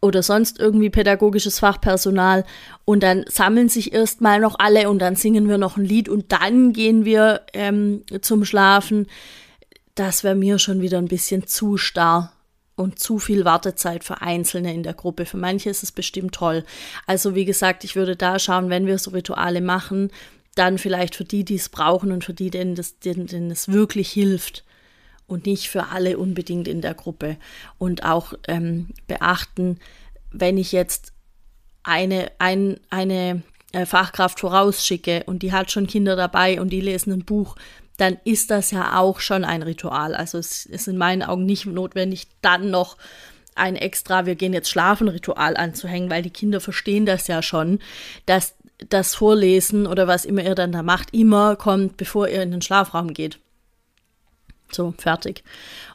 oder 0.00 0.22
sonst 0.22 0.60
irgendwie 0.60 0.88
pädagogisches 0.88 1.58
Fachpersonal 1.58 2.44
und 2.84 3.02
dann 3.02 3.24
sammeln 3.28 3.68
sich 3.68 3.92
erstmal 3.92 4.38
noch 4.38 4.54
alle 4.60 4.88
und 4.88 5.00
dann 5.00 5.16
singen 5.16 5.48
wir 5.48 5.58
noch 5.58 5.76
ein 5.76 5.84
Lied 5.84 6.08
und 6.08 6.30
dann 6.30 6.72
gehen 6.72 7.04
wir 7.04 7.42
ähm, 7.54 8.04
zum 8.22 8.44
Schlafen. 8.44 9.08
Das 9.96 10.22
wäre 10.22 10.36
mir 10.36 10.60
schon 10.60 10.80
wieder 10.80 10.98
ein 10.98 11.08
bisschen 11.08 11.44
zu 11.44 11.76
starr 11.76 12.32
und 12.76 13.00
zu 13.00 13.18
viel 13.18 13.44
Wartezeit 13.44 14.04
für 14.04 14.22
Einzelne 14.22 14.72
in 14.72 14.84
der 14.84 14.94
Gruppe. 14.94 15.26
Für 15.26 15.38
manche 15.38 15.70
ist 15.70 15.82
es 15.82 15.90
bestimmt 15.90 16.36
toll. 16.36 16.64
Also 17.08 17.34
wie 17.34 17.44
gesagt, 17.44 17.82
ich 17.82 17.96
würde 17.96 18.14
da 18.14 18.38
schauen, 18.38 18.70
wenn 18.70 18.86
wir 18.86 18.96
so 18.96 19.10
Rituale 19.10 19.60
machen, 19.60 20.12
dann 20.54 20.78
vielleicht 20.78 21.14
für 21.14 21.24
die, 21.24 21.44
die 21.44 21.56
es 21.56 21.68
brauchen 21.68 22.12
und 22.12 22.24
für 22.24 22.34
die, 22.34 22.50
denen, 22.50 22.74
das, 22.74 22.98
denen, 22.98 23.26
denen 23.26 23.50
es 23.50 23.68
wirklich 23.68 24.10
hilft 24.10 24.64
und 25.26 25.46
nicht 25.46 25.68
für 25.68 25.88
alle 25.88 26.18
unbedingt 26.18 26.66
in 26.66 26.80
der 26.80 26.94
Gruppe. 26.94 27.36
Und 27.78 28.04
auch 28.04 28.34
ähm, 28.48 28.88
beachten, 29.06 29.78
wenn 30.32 30.58
ich 30.58 30.72
jetzt 30.72 31.12
eine, 31.82 32.30
ein, 32.38 32.80
eine 32.90 33.42
äh, 33.72 33.86
Fachkraft 33.86 34.40
vorausschicke 34.40 35.22
und 35.26 35.42
die 35.42 35.52
hat 35.52 35.70
schon 35.70 35.86
Kinder 35.86 36.16
dabei 36.16 36.60
und 36.60 36.70
die 36.70 36.80
lesen 36.80 37.12
ein 37.12 37.24
Buch, 37.24 37.56
dann 37.96 38.18
ist 38.24 38.50
das 38.50 38.70
ja 38.70 38.98
auch 38.98 39.20
schon 39.20 39.44
ein 39.44 39.62
Ritual. 39.62 40.14
Also 40.14 40.38
es 40.38 40.66
ist 40.66 40.88
in 40.88 40.96
meinen 40.96 41.22
Augen 41.22 41.46
nicht 41.46 41.66
notwendig, 41.66 42.26
dann 42.40 42.70
noch 42.70 42.96
ein 43.54 43.76
extra, 43.76 44.26
wir 44.26 44.36
gehen 44.36 44.52
jetzt 44.52 44.70
schlafen 44.70 45.08
Ritual 45.08 45.56
anzuhängen, 45.56 46.10
weil 46.10 46.22
die 46.22 46.30
Kinder 46.30 46.60
verstehen 46.60 47.04
das 47.04 47.26
ja 47.26 47.42
schon, 47.42 47.78
dass 48.26 48.54
das 48.88 49.14
Vorlesen 49.14 49.86
oder 49.86 50.06
was 50.06 50.24
immer 50.24 50.42
ihr 50.42 50.54
dann 50.54 50.72
da 50.72 50.82
macht, 50.82 51.12
immer 51.14 51.56
kommt, 51.56 51.96
bevor 51.96 52.28
ihr 52.28 52.42
in 52.42 52.50
den 52.50 52.62
Schlafraum 52.62 53.12
geht. 53.14 53.38
So, 54.72 54.94
fertig. 54.96 55.42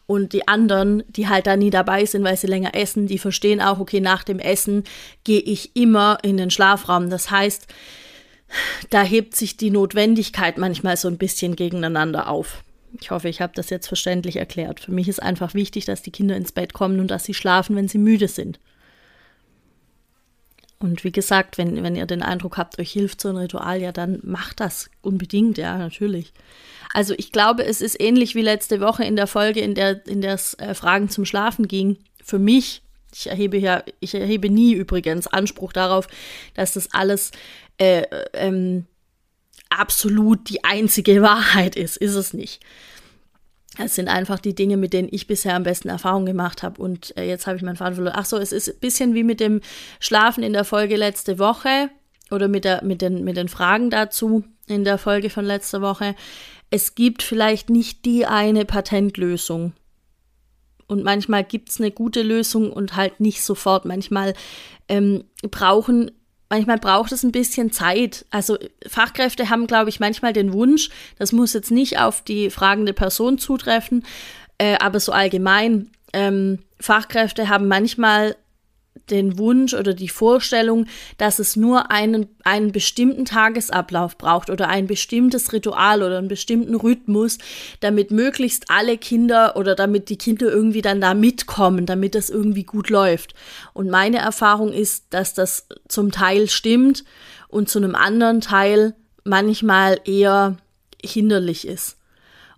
Und 0.05 0.33
die 0.33 0.47
anderen, 0.47 1.03
die 1.07 1.27
halt 1.27 1.47
da 1.47 1.55
nie 1.55 1.69
dabei 1.69 2.05
sind, 2.05 2.23
weil 2.23 2.37
sie 2.37 2.47
länger 2.47 2.75
essen, 2.75 3.07
die 3.07 3.17
verstehen 3.17 3.61
auch, 3.61 3.79
okay, 3.79 4.01
nach 4.01 4.23
dem 4.23 4.39
Essen 4.39 4.83
gehe 5.23 5.39
ich 5.39 5.75
immer 5.75 6.19
in 6.21 6.37
den 6.37 6.51
Schlafraum. 6.51 7.09
Das 7.09 7.31
heißt, 7.31 7.67
da 8.89 9.01
hebt 9.01 9.35
sich 9.35 9.57
die 9.57 9.71
Notwendigkeit 9.71 10.57
manchmal 10.57 10.97
so 10.97 11.07
ein 11.07 11.17
bisschen 11.17 11.55
gegeneinander 11.55 12.29
auf. 12.29 12.63
Ich 13.01 13.11
hoffe, 13.11 13.29
ich 13.29 13.41
habe 13.41 13.53
das 13.55 13.69
jetzt 13.69 13.87
verständlich 13.87 14.37
erklärt. 14.37 14.81
Für 14.81 14.91
mich 14.91 15.07
ist 15.07 15.21
einfach 15.21 15.53
wichtig, 15.53 15.85
dass 15.85 16.01
die 16.01 16.11
Kinder 16.11 16.35
ins 16.35 16.51
Bett 16.51 16.73
kommen 16.73 16.99
und 16.99 17.09
dass 17.09 17.25
sie 17.25 17.33
schlafen, 17.33 17.75
wenn 17.75 17.87
sie 17.87 17.97
müde 17.97 18.27
sind. 18.27 18.59
Und 20.79 21.03
wie 21.03 21.11
gesagt, 21.11 21.57
wenn, 21.57 21.81
wenn 21.83 21.95
ihr 21.95 22.05
den 22.05 22.21
Eindruck 22.21 22.57
habt, 22.57 22.79
euch 22.79 22.91
hilft 22.91 23.21
so 23.21 23.29
ein 23.29 23.37
Ritual, 23.37 23.81
ja, 23.81 23.91
dann 23.91 24.19
macht 24.23 24.59
das 24.59 24.89
unbedingt, 25.01 25.57
ja, 25.57 25.77
natürlich. 25.77 26.33
Also 26.93 27.13
ich 27.17 27.31
glaube, 27.31 27.65
es 27.65 27.81
ist 27.81 27.99
ähnlich 27.99 28.35
wie 28.35 28.41
letzte 28.41 28.81
Woche 28.81 29.03
in 29.03 29.15
der 29.15 29.27
Folge, 29.27 29.61
in 29.61 29.75
der, 29.75 30.05
in 30.07 30.21
der 30.21 30.33
es 30.33 30.53
äh, 30.55 30.73
Fragen 30.73 31.09
zum 31.09 31.25
Schlafen 31.25 31.67
ging. 31.67 31.97
Für 32.23 32.39
mich, 32.39 32.81
ich 33.13 33.27
erhebe 33.27 33.57
ja, 33.57 33.83
ich 33.99 34.15
erhebe 34.15 34.49
nie 34.49 34.73
übrigens 34.73 35.27
Anspruch 35.27 35.73
darauf, 35.73 36.07
dass 36.53 36.73
das 36.73 36.93
alles 36.93 37.31
äh, 37.77 38.03
ähm, 38.33 38.85
absolut 39.69 40.49
die 40.49 40.63
einzige 40.63 41.21
Wahrheit 41.21 41.75
ist. 41.75 41.97
Ist 41.97 42.15
es 42.15 42.33
nicht. 42.33 42.61
Es 43.77 43.95
sind 43.95 44.07
einfach 44.07 44.39
die 44.39 44.55
Dinge, 44.55 44.77
mit 44.77 44.93
denen 44.93 45.09
ich 45.11 45.27
bisher 45.27 45.55
am 45.55 45.63
besten 45.63 45.89
Erfahrung 45.89 46.25
gemacht 46.25 46.63
habe. 46.63 46.81
Und 46.81 47.15
äh, 47.17 47.27
jetzt 47.27 47.47
habe 47.47 47.57
ich 47.57 47.63
meinen 47.63 47.75
Faden 47.75 47.95
verloren. 47.95 48.15
Ach 48.17 48.25
so, 48.25 48.37
es 48.37 48.51
ist 48.51 48.69
ein 48.69 48.79
bisschen 48.79 49.13
wie 49.13 49.23
mit 49.23 49.39
dem 49.39 49.61
Schlafen 49.99 50.43
in 50.43 50.53
der 50.53 50.63
Folge 50.63 50.95
letzte 50.95 51.39
Woche 51.39 51.89
oder 52.31 52.47
mit, 52.47 52.63
der, 52.63 52.83
mit, 52.83 53.01
den, 53.01 53.23
mit 53.23 53.37
den 53.37 53.49
Fragen 53.49 53.89
dazu 53.89 54.43
in 54.67 54.83
der 54.83 54.97
Folge 54.97 55.29
von 55.29 55.45
letzter 55.45 55.81
Woche. 55.81 56.15
Es 56.69 56.95
gibt 56.95 57.21
vielleicht 57.21 57.69
nicht 57.69 58.05
die 58.05 58.25
eine 58.25 58.65
Patentlösung. 58.65 59.73
Und 60.87 61.03
manchmal 61.03 61.43
gibt 61.43 61.69
es 61.69 61.79
eine 61.79 61.91
gute 61.91 62.21
Lösung 62.21 62.71
und 62.71 62.95
halt 62.95 63.19
nicht 63.19 63.43
sofort. 63.43 63.85
Manchmal 63.85 64.33
ähm, 64.87 65.23
brauchen 65.49 66.11
manchmal 66.49 66.77
braucht 66.77 67.11
es 67.11 67.23
ein 67.23 67.31
bisschen 67.31 67.71
Zeit. 67.71 68.25
Also 68.29 68.57
Fachkräfte 68.87 69.49
haben, 69.49 69.67
glaube 69.67 69.89
ich, 69.89 69.99
manchmal 69.99 70.33
den 70.33 70.53
Wunsch, 70.53 70.89
das 71.17 71.31
muss 71.31 71.53
jetzt 71.53 71.71
nicht 71.71 71.99
auf 71.99 72.21
die 72.21 72.49
fragende 72.49 72.93
Person 72.93 73.37
zutreffen, 73.37 74.05
äh, 74.57 74.77
aber 74.79 74.99
so 74.99 75.11
allgemein, 75.11 75.89
ähm, 76.13 76.59
Fachkräfte 76.79 77.49
haben 77.49 77.67
manchmal 77.67 78.35
den 79.09 79.37
Wunsch 79.37 79.73
oder 79.73 79.93
die 79.93 80.09
Vorstellung, 80.09 80.85
dass 81.17 81.39
es 81.39 81.55
nur 81.55 81.91
einen, 81.91 82.27
einen 82.43 82.71
bestimmten 82.71 83.25
Tagesablauf 83.25 84.17
braucht 84.17 84.49
oder 84.49 84.67
ein 84.67 84.87
bestimmtes 84.87 85.53
Ritual 85.53 86.03
oder 86.03 86.17
einen 86.17 86.27
bestimmten 86.27 86.75
Rhythmus, 86.75 87.37
damit 87.79 88.11
möglichst 88.11 88.69
alle 88.69 88.97
Kinder 88.97 89.55
oder 89.55 89.75
damit 89.75 90.09
die 90.09 90.17
Kinder 90.17 90.47
irgendwie 90.47 90.81
dann 90.81 91.01
da 91.01 91.13
mitkommen, 91.13 91.85
damit 91.85 92.15
das 92.15 92.29
irgendwie 92.29 92.63
gut 92.63 92.89
läuft. 92.89 93.33
Und 93.73 93.89
meine 93.89 94.17
Erfahrung 94.17 94.71
ist, 94.71 95.05
dass 95.11 95.33
das 95.33 95.67
zum 95.87 96.11
Teil 96.11 96.49
stimmt 96.49 97.03
und 97.47 97.69
zu 97.69 97.79
einem 97.79 97.95
anderen 97.95 98.41
Teil 98.41 98.95
manchmal 99.23 99.99
eher 100.05 100.57
hinderlich 101.03 101.67
ist. 101.67 101.97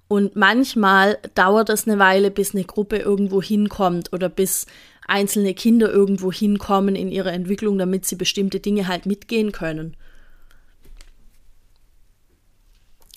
Und 0.07 0.38
manchmal 0.38 1.17
dauert 1.36 1.69
es 1.69 1.86
eine 1.86 1.99
Weile, 1.99 2.31
bis 2.31 2.55
eine 2.55 2.63
Gruppe 2.63 2.97
irgendwo 2.97 3.41
hinkommt 3.41 4.13
oder 4.13 4.29
bis 4.29 4.65
einzelne 5.08 5.54
Kinder 5.54 5.89
irgendwo 5.89 6.32
hinkommen 6.32 6.96
in 6.96 7.10
ihrer 7.10 7.34
Entwicklung, 7.34 7.78
damit 7.78 8.06
sie 8.06 8.15
bestimmte 8.15 8.60
Dinge 8.60 8.88
halt 8.88 9.06
mitgehen 9.06 9.52
können. 9.52 9.96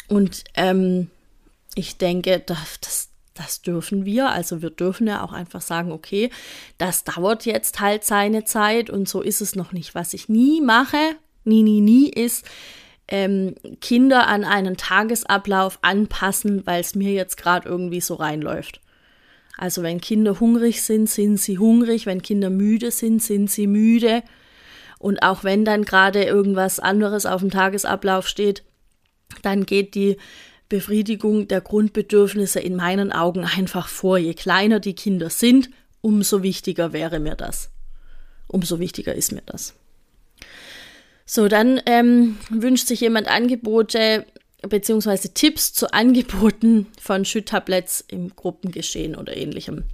Und 0.08 0.44
ähm, 0.54 1.08
ich 1.74 1.98
denke, 1.98 2.40
das, 2.40 3.10
das, 3.34 3.62
dürfen 3.62 4.04
wir. 4.04 4.30
Also 4.30 4.60
wir 4.60 4.70
dürfen 4.70 5.06
ja 5.06 5.22
auch 5.24 5.32
einfach 5.32 5.60
sagen, 5.60 5.92
okay, 5.92 6.30
das 6.78 7.04
dauert 7.04 7.46
jetzt 7.46 7.80
halt 7.80 8.04
seine 8.04 8.44
Zeit 8.44 8.90
und 8.90 9.08
so 9.08 9.22
ist 9.22 9.40
es 9.40 9.54
noch 9.54 9.72
nicht. 9.72 9.94
Was 9.94 10.12
ich 10.12 10.28
nie 10.28 10.60
mache, 10.60 11.16
nie, 11.44 11.62
nie, 11.62 11.80
nie, 11.80 12.08
ist 12.08 12.44
ähm, 13.08 13.54
Kinder 13.80 14.26
an 14.26 14.44
einen 14.44 14.76
Tagesablauf 14.76 15.78
anpassen, 15.82 16.66
weil 16.66 16.80
es 16.80 16.94
mir 16.94 17.12
jetzt 17.12 17.36
gerade 17.36 17.68
irgendwie 17.68 18.00
so 18.00 18.14
reinläuft. 18.14 18.80
Also 19.60 19.82
wenn 19.82 20.00
Kinder 20.00 20.40
hungrig 20.40 20.80
sind, 20.80 21.06
sind 21.10 21.36
sie 21.36 21.58
hungrig, 21.58 22.06
wenn 22.06 22.22
Kinder 22.22 22.48
müde 22.48 22.90
sind, 22.90 23.22
sind 23.22 23.50
sie 23.50 23.66
müde. 23.66 24.22
Und 24.98 25.22
auch 25.22 25.44
wenn 25.44 25.66
dann 25.66 25.84
gerade 25.84 26.24
irgendwas 26.24 26.80
anderes 26.80 27.26
auf 27.26 27.42
dem 27.42 27.50
Tagesablauf 27.50 28.26
steht, 28.26 28.62
dann 29.42 29.66
geht 29.66 29.94
die 29.94 30.16
Befriedigung 30.70 31.46
der 31.46 31.60
Grundbedürfnisse 31.60 32.58
in 32.58 32.74
meinen 32.74 33.12
Augen 33.12 33.44
einfach 33.44 33.88
vor. 33.88 34.16
Je 34.16 34.32
kleiner 34.32 34.80
die 34.80 34.94
Kinder 34.94 35.28
sind, 35.28 35.68
umso 36.00 36.42
wichtiger 36.42 36.94
wäre 36.94 37.20
mir 37.20 37.34
das. 37.34 37.70
Umso 38.46 38.80
wichtiger 38.80 39.14
ist 39.14 39.30
mir 39.30 39.42
das. 39.44 39.74
So, 41.26 41.48
dann 41.48 41.82
ähm, 41.84 42.38
wünscht 42.48 42.86
sich 42.86 43.02
jemand 43.02 43.28
Angebote 43.28 44.24
beziehungsweise 44.68 45.32
Tipps 45.32 45.72
zu 45.72 45.92
Angeboten 45.92 46.86
von 47.00 47.24
Schütttabletts 47.24 48.04
im 48.08 48.34
Gruppengeschehen 48.34 49.16
oder 49.16 49.36
ähnlichem. 49.36 49.84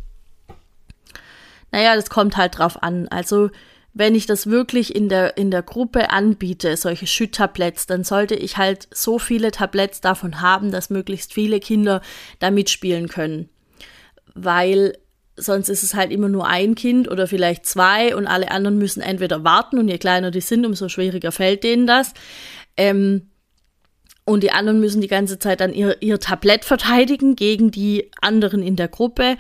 Naja, 1.73 1.95
das 1.95 2.11
kommt 2.11 2.37
halt 2.37 2.59
drauf 2.59 2.83
an. 2.83 3.09
Also, 3.09 3.51
wenn 3.93 4.15
ich 4.15 4.27
das 4.27 4.49
wirklich 4.49 4.95
in 4.95 5.09
der, 5.09 5.37
in 5.37 5.51
der 5.51 5.63
Gruppe 5.63 6.11
anbiete, 6.11 6.77
solche 6.77 7.07
Schütttabletts, 7.07 7.87
dann 7.87 8.05
sollte 8.05 8.35
ich 8.35 8.57
halt 8.57 8.89
so 8.93 9.19
viele 9.19 9.51
Tabletts 9.51 10.01
davon 10.01 10.41
haben, 10.41 10.71
dass 10.71 10.91
möglichst 10.91 11.33
viele 11.33 11.61
Kinder 11.61 12.03
da 12.39 12.51
mitspielen 12.51 13.09
können. 13.09 13.49
Weil 14.35 14.99
sonst 15.37 15.69
ist 15.69 15.83
es 15.83 15.95
halt 15.95 16.13
immer 16.13 16.29
nur 16.29 16.47
ein 16.47 16.75
Kind 16.75 17.09
oder 17.09 17.27
vielleicht 17.27 17.67
zwei 17.67 18.15
und 18.17 18.27
alle 18.27 18.51
anderen 18.51 18.79
müssen 18.79 19.01
entweder 19.01 19.45
warten 19.45 19.79
und 19.79 19.89
je 19.89 19.99
kleiner 19.99 20.31
die 20.31 20.41
sind, 20.41 20.65
umso 20.67 20.89
schwieriger 20.89 21.33
fällt 21.33 21.63
denen 21.65 21.87
das. 21.87 22.13
Ähm, 22.77 23.31
und 24.27 24.43
die 24.43 24.51
anderen 24.51 24.81
müssen 24.81 25.01
die 25.01 25.09
ganze 25.09 25.39
Zeit 25.39 25.61
dann 25.61 25.73
ihr, 25.73 26.03
ihr 26.03 26.21
Tablett 26.21 26.65
verteidigen 26.65 27.37
gegen 27.37 27.71
die 27.71 28.11
anderen 28.21 28.61
in 28.61 28.77
der 28.77 28.89
Gruppe. 28.89 29.37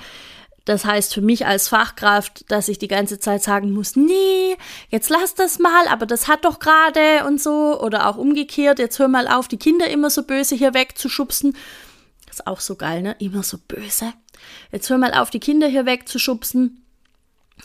Das 0.65 0.85
heißt 0.85 1.13
für 1.13 1.21
mich 1.21 1.45
als 1.45 1.69
Fachkraft, 1.69 2.51
dass 2.51 2.69
ich 2.69 2.79
die 2.79 2.89
ganze 2.89 3.19
Zeit 3.19 3.43
sagen 3.43 3.73
muss, 3.73 3.97
nee, 3.97 4.57
jetzt 4.89 5.11
lass 5.11 5.35
das 5.35 5.59
mal, 5.59 5.89
aber 5.89 6.07
das 6.07 6.29
hat 6.29 6.45
doch 6.45 6.61
gerade 6.61 7.25
und 7.27 7.41
so. 7.41 7.81
Oder 7.81 8.09
auch 8.09 8.17
umgekehrt, 8.17 8.79
jetzt 8.79 8.99
hör 8.99 9.09
mal 9.09 9.29
auf, 9.29 9.49
die 9.49 9.59
Kinder 9.59 9.89
immer 9.89 10.09
so 10.09 10.23
böse 10.23 10.55
hier 10.55 10.73
wegzuschubsen. 10.73 11.57
Ist 12.31 12.47
auch 12.47 12.61
so 12.61 12.77
geil, 12.77 13.03
ne? 13.03 13.17
Immer 13.19 13.43
so 13.43 13.59
böse. 13.67 14.13
Jetzt 14.71 14.89
hör 14.89 14.99
mal 14.99 15.15
auf, 15.15 15.31
die 15.31 15.41
Kinder 15.41 15.67
hier 15.67 15.87
wegzuschubsen 15.87 16.86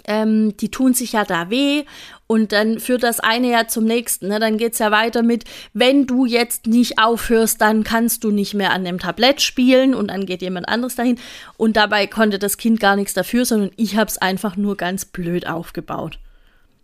ähm, 0.05 0.55
die 0.57 0.71
tun 0.71 0.93
sich 0.93 1.13
ja 1.13 1.25
da 1.25 1.49
weh 1.49 1.83
und 2.27 2.51
dann 2.53 2.79
führt 2.79 3.03
das 3.03 3.19
eine 3.19 3.51
ja 3.51 3.67
zum 3.67 3.85
nächsten. 3.85 4.29
Ne? 4.29 4.39
Dann 4.39 4.57
es 4.57 4.79
ja 4.79 4.91
weiter 4.91 5.21
mit, 5.21 5.43
wenn 5.73 6.07
du 6.07 6.25
jetzt 6.25 6.65
nicht 6.65 6.97
aufhörst, 6.99 7.59
dann 7.61 7.83
kannst 7.83 8.23
du 8.23 8.31
nicht 8.31 8.53
mehr 8.53 8.71
an 8.71 8.85
dem 8.85 8.99
Tablett 8.99 9.41
spielen 9.41 9.93
und 9.93 10.07
dann 10.07 10.25
geht 10.25 10.41
jemand 10.41 10.69
anderes 10.69 10.95
dahin. 10.95 11.19
Und 11.57 11.75
dabei 11.75 12.07
konnte 12.07 12.39
das 12.39 12.57
Kind 12.57 12.79
gar 12.79 12.95
nichts 12.95 13.13
dafür, 13.13 13.45
sondern 13.45 13.71
ich 13.75 13.97
habe 13.97 14.07
es 14.07 14.17
einfach 14.17 14.55
nur 14.55 14.77
ganz 14.77 15.05
blöd 15.05 15.47
aufgebaut. 15.47 16.19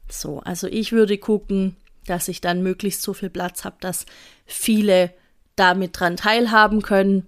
So, 0.10 0.40
also 0.42 0.68
ich 0.68 0.92
würde 0.92 1.18
gucken, 1.18 1.76
dass 2.06 2.28
ich 2.28 2.42
dann 2.42 2.62
möglichst 2.62 3.02
so 3.02 3.14
viel 3.14 3.30
Platz 3.30 3.66
habe, 3.66 3.76
dass 3.80 4.06
viele 4.46 5.12
damit 5.56 6.00
dran 6.00 6.18
teilhaben 6.18 6.82
können 6.82 7.26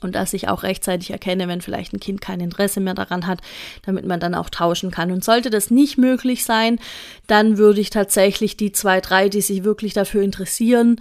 und 0.00 0.14
dass 0.14 0.32
ich 0.32 0.48
auch 0.48 0.62
rechtzeitig 0.62 1.10
erkenne, 1.10 1.48
wenn 1.48 1.60
vielleicht 1.60 1.92
ein 1.92 2.00
Kind 2.00 2.20
kein 2.20 2.40
Interesse 2.40 2.80
mehr 2.80 2.94
daran 2.94 3.26
hat, 3.26 3.40
damit 3.82 4.06
man 4.06 4.20
dann 4.20 4.34
auch 4.34 4.50
tauschen 4.50 4.90
kann. 4.90 5.12
Und 5.12 5.24
sollte 5.24 5.50
das 5.50 5.70
nicht 5.70 5.98
möglich 5.98 6.44
sein, 6.44 6.78
dann 7.26 7.58
würde 7.58 7.80
ich 7.80 7.90
tatsächlich 7.90 8.56
die 8.56 8.72
zwei, 8.72 9.00
drei, 9.00 9.28
die 9.28 9.40
sich 9.40 9.64
wirklich 9.64 9.92
dafür 9.94 10.22
interessieren, 10.22 11.00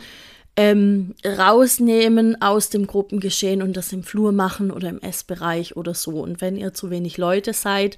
ähm, 0.55 1.13
rausnehmen 1.23 2.41
aus 2.41 2.69
dem 2.69 2.87
Gruppengeschehen 2.87 3.61
und 3.61 3.77
das 3.77 3.93
im 3.93 4.03
Flur 4.03 4.31
machen 4.31 4.71
oder 4.71 4.89
im 4.89 4.99
Essbereich 4.99 5.77
oder 5.77 5.93
so. 5.93 6.19
Und 6.19 6.41
wenn 6.41 6.57
ihr 6.57 6.73
zu 6.73 6.89
wenig 6.89 7.17
Leute 7.17 7.53
seid, 7.53 7.97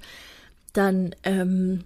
dann 0.74 1.14
ähm, 1.24 1.84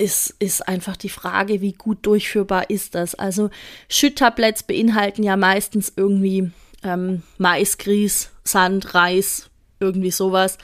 ist, 0.00 0.34
ist 0.38 0.66
einfach 0.66 0.96
die 0.96 1.08
Frage, 1.08 1.60
wie 1.60 1.72
gut 1.72 1.98
durchführbar 2.02 2.70
ist 2.70 2.94
das. 2.94 3.14
Also 3.14 3.50
Schütttabletts 3.88 4.62
beinhalten 4.62 5.22
ja 5.22 5.36
meistens 5.36 5.92
irgendwie 5.96 6.50
ähm, 6.82 7.22
Maisgrieß, 7.38 8.30
Sand, 8.44 8.94
Reis, 8.94 9.50
irgendwie 9.80 10.10
sowas. 10.10 10.58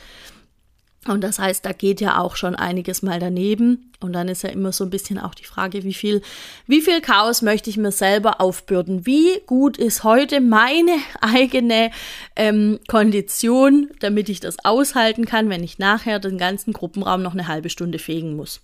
Und 1.06 1.22
das 1.22 1.38
heißt, 1.38 1.64
da 1.64 1.72
geht 1.72 2.00
ja 2.00 2.18
auch 2.18 2.36
schon 2.36 2.54
einiges 2.54 3.02
mal 3.02 3.20
daneben. 3.20 3.92
Und 4.00 4.12
dann 4.12 4.28
ist 4.28 4.42
ja 4.42 4.50
immer 4.50 4.72
so 4.72 4.84
ein 4.84 4.90
bisschen 4.90 5.18
auch 5.18 5.34
die 5.34 5.44
Frage, 5.44 5.84
wie 5.84 5.94
viel, 5.94 6.20
wie 6.66 6.80
viel 6.80 7.00
Chaos 7.00 7.42
möchte 7.42 7.70
ich 7.70 7.76
mir 7.76 7.92
selber 7.92 8.40
aufbürden? 8.40 9.06
Wie 9.06 9.40
gut 9.46 9.76
ist 9.78 10.04
heute 10.04 10.40
meine 10.40 10.96
eigene 11.20 11.90
ähm, 12.34 12.80
Kondition, 12.88 13.90
damit 14.00 14.28
ich 14.28 14.40
das 14.40 14.64
aushalten 14.64 15.26
kann, 15.26 15.48
wenn 15.48 15.62
ich 15.62 15.78
nachher 15.78 16.18
den 16.18 16.38
ganzen 16.38 16.72
Gruppenraum 16.72 17.22
noch 17.22 17.32
eine 17.32 17.48
halbe 17.48 17.70
Stunde 17.70 17.98
fegen 17.98 18.36
muss? 18.36 18.60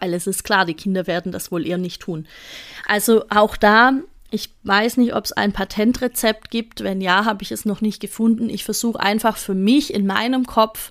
Weil 0.00 0.12
es 0.12 0.26
ist 0.26 0.44
klar, 0.44 0.66
die 0.66 0.74
Kinder 0.74 1.06
werden 1.06 1.32
das 1.32 1.50
wohl 1.50 1.66
eher 1.66 1.78
nicht 1.78 2.02
tun. 2.02 2.28
Also 2.86 3.24
auch 3.30 3.56
da 3.56 3.92
ich 4.30 4.50
weiß 4.62 4.98
nicht, 4.98 5.14
ob 5.14 5.24
es 5.24 5.32
ein 5.32 5.52
Patentrezept 5.52 6.50
gibt. 6.50 6.82
Wenn 6.82 7.00
ja, 7.00 7.24
habe 7.24 7.42
ich 7.42 7.52
es 7.52 7.64
noch 7.64 7.80
nicht 7.80 8.00
gefunden. 8.00 8.50
Ich 8.50 8.64
versuche 8.64 9.00
einfach 9.00 9.36
für 9.36 9.54
mich 9.54 9.92
in 9.94 10.06
meinem 10.06 10.46
Kopf 10.46 10.90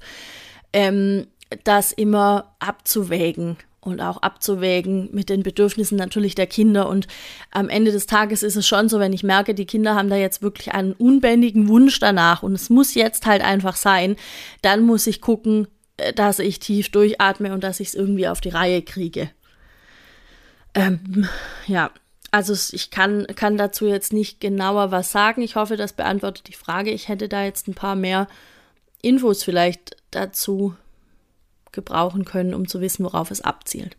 ähm, 0.73 1.28
das 1.63 1.91
immer 1.91 2.56
abzuwägen 2.60 3.58
und 3.80 4.02
auch 4.02 4.17
abzuwägen 4.17 5.10
mit 5.13 5.30
den 5.30 5.43
Bedürfnissen 5.43 5.97
natürlich 5.97 6.36
der 6.36 6.47
Kinder. 6.47 6.89
Und 6.89 7.08
am 7.52 7.69
Ende 7.69 7.91
des 7.91 8.06
Tages 8.06 8.43
ist 8.43 8.58
es 8.58 8.67
schon 8.67 8.89
so, 8.89 9.00
wenn 9.00 9.13
ich 9.13 9.23
merke, 9.23 9.54
die 9.54 9.65
Kinder 9.65 9.95
haben 9.95 10.10
da 10.10 10.17
jetzt 10.17 10.41
wirklich 10.41 10.73
einen 10.73 10.93
unbändigen 10.93 11.67
Wunsch 11.67 12.00
danach 12.00 12.43
und 12.43 12.54
es 12.54 12.69
muss 12.69 12.95
jetzt 12.95 13.26
halt 13.26 13.41
einfach 13.41 13.76
sein, 13.76 14.17
dann 14.62 14.82
muss 14.82 15.08
ich 15.08 15.21
gucken, 15.21 15.67
äh, 15.97 16.13
dass 16.13 16.39
ich 16.39 16.60
tief 16.60 16.89
durchatme 16.89 17.54
und 17.54 17.63
dass 17.63 17.80
ich 17.80 17.89
es 17.89 17.95
irgendwie 17.95 18.28
auf 18.28 18.41
die 18.41 18.50
Reihe 18.50 18.82
kriege. 18.82 19.30
Ähm, 20.73 21.28
ja, 21.65 21.91
also 22.32 22.54
ich 22.76 22.92
kann, 22.92 23.26
kann 23.36 23.58
dazu 23.58 23.88
jetzt 23.88 24.13
nicht 24.13 24.40
genauer 24.40 24.92
was 24.92 25.12
sagen. 25.12 25.42
Ich 25.42 25.56
hoffe, 25.56 25.78
das 25.78 25.94
beantwortet 25.94 26.48
die 26.48 26.54
Frage. 26.54 26.92
Ich 26.92 27.08
hätte 27.08 27.30
da 27.30 27.44
jetzt 27.44 27.68
ein 27.68 27.74
paar 27.74 27.96
mehr 27.96 28.28
Infos 29.02 29.44
vielleicht 29.44 29.96
dazu 30.12 30.76
gebrauchen 31.72 32.26
können, 32.26 32.54
um 32.54 32.68
zu 32.68 32.82
wissen, 32.82 33.06
worauf 33.06 33.32
es 33.32 33.42
abzielt. 33.42 33.96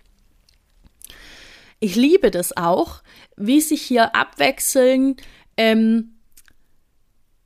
Ich 1.80 1.94
liebe 1.94 2.30
das 2.30 2.56
auch, 2.56 3.02
wie 3.36 3.60
sich 3.60 3.82
hier 3.82 4.14
abwechseln 4.14 5.16
ähm, 5.56 6.14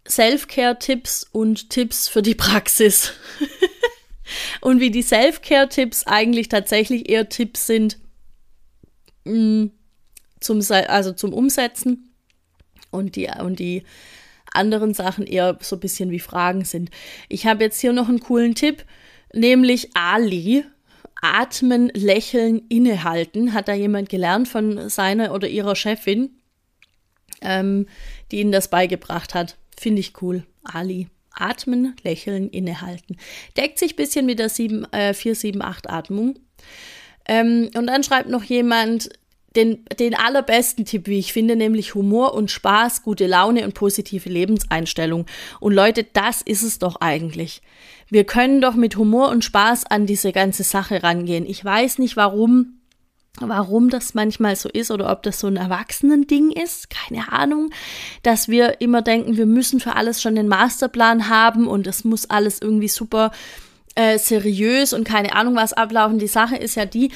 Self-Care-Tipps 0.08 1.28
und 1.30 1.70
Tipps 1.70 2.08
für 2.08 2.22
die 2.22 2.34
Praxis. 2.34 3.12
und 4.60 4.80
wie 4.80 4.90
die 4.90 5.02
Self-Care-Tipps 5.02 6.06
eigentlich 6.06 6.48
tatsächlich 6.48 7.08
eher 7.08 7.28
Tipps 7.28 7.66
sind 7.66 7.98
mh, 9.24 9.34
mm, 9.34 9.70
zum, 10.42 10.60
also 10.70 11.12
zum 11.12 11.32
Umsetzen 11.32 12.14
und 12.90 13.16
die, 13.16 13.28
und 13.40 13.58
die 13.58 13.84
anderen 14.52 14.94
Sachen 14.94 15.26
eher 15.26 15.58
so 15.60 15.76
ein 15.76 15.80
bisschen 15.80 16.10
wie 16.10 16.20
Fragen 16.20 16.64
sind. 16.64 16.90
Ich 17.28 17.46
habe 17.46 17.64
jetzt 17.64 17.80
hier 17.80 17.92
noch 17.92 18.08
einen 18.08 18.20
coolen 18.20 18.54
Tipp 18.54 18.84
nämlich 19.32 19.90
Ali. 19.94 20.64
Atmen, 21.24 21.88
lächeln, 21.94 22.62
innehalten, 22.68 23.52
hat 23.52 23.68
da 23.68 23.74
jemand 23.74 24.08
gelernt 24.08 24.48
von 24.48 24.88
seiner 24.88 25.32
oder 25.32 25.46
ihrer 25.46 25.76
Chefin, 25.76 26.30
ähm, 27.42 27.86
die 28.32 28.40
ihnen 28.40 28.50
das 28.50 28.68
beigebracht 28.68 29.32
hat. 29.32 29.56
Finde 29.78 30.00
ich 30.00 30.20
cool. 30.20 30.44
Ali. 30.64 31.08
Atmen, 31.32 31.94
lächeln, 32.02 32.50
innehalten. 32.50 33.18
Deckt 33.56 33.78
sich 33.78 33.92
ein 33.92 33.96
bisschen 33.96 34.26
mit 34.26 34.40
der 34.40 34.48
7, 34.48 34.84
äh, 34.92 35.12
478-Atmung. 35.12 36.40
Ähm, 37.26 37.70
und 37.76 37.86
dann 37.86 38.02
schreibt 38.02 38.28
noch 38.28 38.42
jemand, 38.42 39.10
den, 39.56 39.84
den 39.98 40.14
allerbesten 40.14 40.84
Tipp, 40.84 41.06
wie 41.06 41.18
ich 41.18 41.32
finde, 41.32 41.56
nämlich 41.56 41.94
Humor 41.94 42.34
und 42.34 42.50
Spaß, 42.50 43.02
gute 43.02 43.26
Laune 43.26 43.64
und 43.64 43.74
positive 43.74 44.28
Lebenseinstellung. 44.28 45.26
Und 45.60 45.72
Leute, 45.74 46.04
das 46.12 46.42
ist 46.42 46.62
es 46.62 46.78
doch 46.78 46.96
eigentlich. 47.00 47.62
Wir 48.08 48.24
können 48.24 48.60
doch 48.60 48.74
mit 48.74 48.96
Humor 48.96 49.30
und 49.30 49.44
Spaß 49.44 49.86
an 49.86 50.06
diese 50.06 50.32
ganze 50.32 50.62
Sache 50.62 51.02
rangehen. 51.02 51.46
Ich 51.46 51.64
weiß 51.64 51.98
nicht, 51.98 52.16
warum 52.16 52.78
warum 53.40 53.88
das 53.88 54.12
manchmal 54.12 54.56
so 54.56 54.68
ist 54.68 54.90
oder 54.90 55.10
ob 55.10 55.22
das 55.22 55.40
so 55.40 55.46
ein 55.46 55.56
Erwachsenending 55.56 56.50
ist, 56.50 56.90
keine 56.90 57.32
Ahnung, 57.32 57.70
dass 58.22 58.48
wir 58.48 58.80
immer 58.82 59.00
denken, 59.00 59.38
wir 59.38 59.46
müssen 59.46 59.80
für 59.80 59.96
alles 59.96 60.20
schon 60.20 60.34
den 60.34 60.48
Masterplan 60.48 61.30
haben 61.30 61.66
und 61.66 61.86
es 61.86 62.04
muss 62.04 62.28
alles 62.28 62.60
irgendwie 62.60 62.88
super 62.88 63.32
äh, 63.94 64.18
seriös 64.18 64.92
und 64.92 65.04
keine 65.04 65.34
Ahnung 65.34 65.56
was 65.56 65.72
ablaufen. 65.72 66.18
Die 66.18 66.26
Sache 66.26 66.56
ist 66.56 66.74
ja 66.74 66.84
die, 66.84 67.10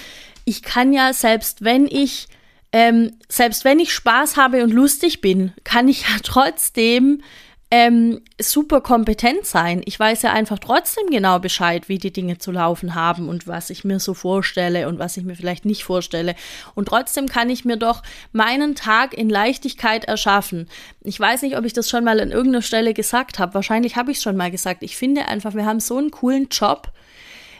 ich 0.46 0.62
kann 0.62 0.94
ja 0.94 1.12
selbst 1.12 1.62
wenn 1.62 1.86
ich 1.86 2.28
ähm, 2.72 3.12
selbst 3.28 3.64
wenn 3.64 3.78
ich 3.78 3.92
Spaß 3.92 4.36
habe 4.36 4.62
und 4.62 4.70
lustig 4.70 5.20
bin, 5.20 5.52
kann 5.64 5.88
ich 5.88 6.02
ja 6.02 6.16
trotzdem 6.22 7.22
ähm, 7.70 8.20
super 8.40 8.80
kompetent 8.80 9.44
sein. 9.44 9.82
Ich 9.86 9.98
weiß 9.98 10.22
ja 10.22 10.32
einfach 10.32 10.60
trotzdem 10.60 11.08
genau 11.10 11.40
Bescheid, 11.40 11.88
wie 11.88 11.98
die 11.98 12.12
Dinge 12.12 12.38
zu 12.38 12.52
laufen 12.52 12.94
haben 12.94 13.28
und 13.28 13.48
was 13.48 13.70
ich 13.70 13.84
mir 13.84 13.98
so 13.98 14.14
vorstelle 14.14 14.86
und 14.86 15.00
was 15.00 15.16
ich 15.16 15.24
mir 15.24 15.34
vielleicht 15.34 15.64
nicht 15.64 15.82
vorstelle. 15.82 16.36
Und 16.76 16.86
trotzdem 16.86 17.26
kann 17.28 17.50
ich 17.50 17.64
mir 17.64 17.76
doch 17.76 18.04
meinen 18.30 18.76
Tag 18.76 19.14
in 19.14 19.28
Leichtigkeit 19.28 20.04
erschaffen. 20.04 20.68
Ich 21.02 21.18
weiß 21.18 21.42
nicht, 21.42 21.58
ob 21.58 21.64
ich 21.64 21.72
das 21.72 21.90
schon 21.90 22.04
mal 22.04 22.20
an 22.20 22.30
irgendeiner 22.30 22.62
Stelle 22.62 22.94
gesagt 22.94 23.40
habe. 23.40 23.54
Wahrscheinlich 23.54 23.96
habe 23.96 24.12
ich 24.12 24.18
es 24.18 24.22
schon 24.22 24.36
mal 24.36 24.52
gesagt. 24.52 24.84
Ich 24.84 24.96
finde 24.96 25.26
einfach, 25.26 25.54
wir 25.54 25.66
haben 25.66 25.80
so 25.80 25.98
einen 25.98 26.12
coolen 26.12 26.46
Job 26.50 26.92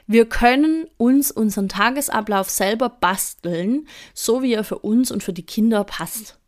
wir 0.06 0.28
können 0.28 0.86
uns 0.96 1.32
unseren 1.32 1.68
Tagesablauf 1.68 2.48
selber 2.48 2.88
basteln, 2.88 3.88
so 4.14 4.42
wie 4.42 4.52
er 4.52 4.64
für 4.64 4.78
uns 4.78 5.10
und 5.10 5.22
für 5.22 5.32
die 5.32 5.46
Kinder 5.46 5.84
passt. 5.84 6.38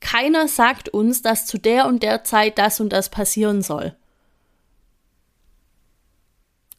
Keiner 0.00 0.48
sagt 0.48 0.88
uns, 0.88 1.22
dass 1.22 1.46
zu 1.46 1.58
der 1.58 1.86
und 1.86 2.02
der 2.02 2.24
Zeit 2.24 2.58
das 2.58 2.80
und 2.80 2.92
das 2.92 3.08
passieren 3.08 3.62
soll. 3.62 3.96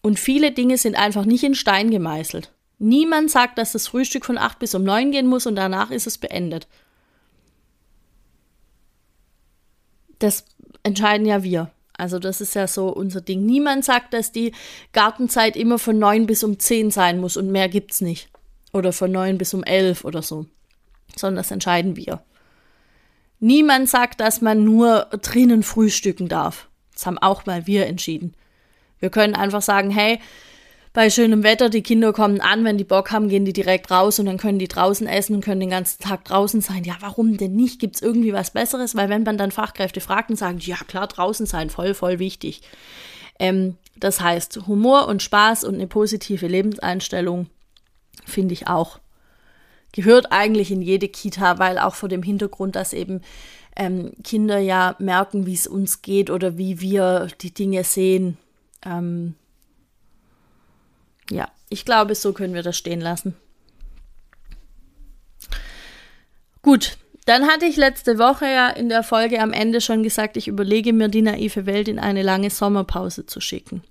Und 0.02 0.20
viele 0.20 0.52
Dinge 0.52 0.78
sind 0.78 0.96
einfach 0.96 1.26
nicht 1.26 1.44
in 1.44 1.56
Stein 1.56 1.90
gemeißelt. 1.90 2.52
Niemand 2.80 3.32
sagt, 3.32 3.58
dass 3.58 3.72
das 3.72 3.88
Frühstück 3.88 4.26
von 4.26 4.38
8 4.38 4.60
bis 4.60 4.76
um 4.76 4.84
9 4.84 5.12
gehen 5.12 5.28
muss 5.28 5.46
und 5.46 5.56
danach 5.56 5.92
ist 5.92 6.08
es 6.08 6.18
beendet. 6.18 6.68
Das 10.20 10.46
entscheiden 10.84 11.26
ja 11.26 11.44
wir. 11.44 11.72
Also 11.98 12.20
das 12.20 12.42
ist 12.42 12.56
ja 12.56 12.68
so 12.68 12.90
unser 12.90 13.22
Ding. 13.22 13.46
Niemand 13.46 13.86
sagt, 13.86 14.14
dass 14.14 14.32
die 14.32 14.54
Gartenzeit 14.94 15.56
immer 15.56 15.78
von 15.78 16.00
neun 16.00 16.26
bis 16.26 16.44
um 16.44 16.60
zehn 16.60 16.92
sein 16.92 17.20
muss 17.20 17.38
und 17.38 17.52
mehr 17.52 17.70
gibt's 17.70 18.02
nicht. 18.02 18.30
Oder 18.72 18.94
von 18.94 19.12
neun 19.12 19.38
bis 19.38 19.54
um 19.54 19.64
elf 19.64 20.04
oder 20.04 20.22
so. 20.22 20.48
Sondern 21.16 21.38
das 21.38 21.52
entscheiden 21.52 21.96
wir. 21.96 22.24
Niemand 23.40 23.90
sagt, 23.90 24.22
dass 24.22 24.42
man 24.42 24.64
nur 24.64 25.08
drinnen 25.22 25.64
frühstücken 25.64 26.30
darf. 26.30 26.70
Das 26.94 27.06
haben 27.06 27.18
auch 27.18 27.46
mal 27.46 27.68
wir 27.68 27.86
entschieden. 27.88 28.34
Wir 29.00 29.10
können 29.10 29.36
einfach 29.36 29.62
sagen, 29.62 29.90
hey, 29.90 30.20
bei 30.94 31.10
schönem 31.10 31.42
Wetter, 31.42 31.70
die 31.70 31.82
Kinder 31.82 32.14
kommen 32.14 32.40
an, 32.40 32.64
wenn 32.64 32.78
die 32.78 32.84
Bock 32.84 33.12
haben, 33.12 33.28
gehen 33.28 33.46
die 33.46 33.54
direkt 33.54 33.90
raus 33.90 34.20
und 34.20 34.28
dann 34.28 34.38
können 34.38 34.60
die 34.60 34.68
draußen 34.68 35.08
essen 35.08 35.36
und 35.36 35.44
können 35.44 35.60
den 35.60 35.72
ganzen 35.72 36.00
Tag 36.00 36.24
draußen 36.24 36.62
sein. 36.62 36.84
Ja, 36.84 36.96
warum 37.00 37.36
denn 37.36 37.56
nicht? 37.56 37.80
Gibt 37.80 37.96
es 37.96 38.04
irgendwie 38.04 38.32
was 38.32 38.52
Besseres? 38.52 38.96
Weil 38.96 39.10
wenn 39.10 39.24
man 39.24 39.40
dann 39.40 39.50
Fachkräfte 39.50 40.02
fragt 40.02 40.30
und 40.30 40.36
sagen, 40.36 40.60
ja 40.60 40.78
klar, 40.88 41.08
draußen 41.08 41.48
sein, 41.48 41.72
voll, 41.72 41.96
voll 41.96 42.20
wichtig. 42.20 42.62
Ähm, 43.40 43.76
das 43.96 44.22
heißt, 44.22 44.68
Humor 44.68 45.08
und 45.08 45.24
Spaß 45.24 45.64
und 45.64 45.76
eine 45.76 45.88
positive 45.88 46.46
Lebenseinstellung 46.46 47.48
finde 48.26 48.54
ich 48.54 48.68
auch. 48.68 49.00
Gehört 49.94 50.32
eigentlich 50.32 50.70
in 50.70 50.84
jede 50.84 51.08
Kita, 51.08 51.58
weil 51.58 51.80
auch 51.80 51.96
vor 51.96 52.10
dem 52.10 52.22
Hintergrund, 52.22 52.76
dass 52.76 52.94
eben 52.94 53.22
ähm, 53.76 54.12
Kinder 54.24 54.60
ja 54.60 54.96
merken, 55.00 55.48
wie 55.48 55.54
es 55.56 55.66
uns 55.66 56.04
geht 56.04 56.30
oder 56.30 56.58
wie 56.60 56.82
wir 56.82 57.30
die 57.42 57.54
Dinge 57.54 57.84
sehen. 57.84 58.38
Ähm, 58.86 59.34
ja, 61.34 61.50
ich 61.70 61.86
glaube, 61.86 62.16
so 62.16 62.34
können 62.34 62.54
wir 62.54 62.64
das 62.64 62.78
stehen 62.78 63.02
lassen. 63.02 63.36
Gut, 66.62 66.98
dann 67.26 67.48
hatte 67.48 67.66
ich 67.66 67.76
letzte 67.76 68.18
Woche 68.18 68.46
ja 68.46 68.70
in 68.70 68.90
der 68.90 69.04
Folge 69.04 69.42
am 69.42 69.54
Ende 69.54 69.82
schon 69.82 70.04
gesagt, 70.04 70.38
ich 70.38 70.48
überlege 70.48 70.94
mir 70.94 71.10
die 71.10 71.22
naive 71.22 71.66
Welt 71.66 71.88
in 71.88 72.00
eine 72.00 72.22
lange 72.22 72.50
Sommerpause 72.50 73.26
zu 73.26 73.42
schicken. 73.42 73.84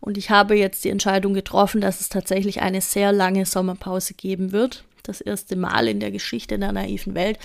Und 0.00 0.18
ich 0.18 0.28
habe 0.28 0.54
jetzt 0.54 0.84
die 0.84 0.90
Entscheidung 0.90 1.32
getroffen, 1.32 1.80
dass 1.80 2.00
es 2.00 2.10
tatsächlich 2.10 2.60
eine 2.60 2.82
sehr 2.82 3.10
lange 3.10 3.46
Sommerpause 3.46 4.12
geben 4.12 4.52
wird. 4.52 4.84
Das 5.02 5.20
erste 5.20 5.56
Mal 5.56 5.88
in 5.88 6.00
der 6.00 6.10
Geschichte 6.10 6.58
der 6.58 6.72
naiven 6.72 7.14
Welt. 7.14 7.38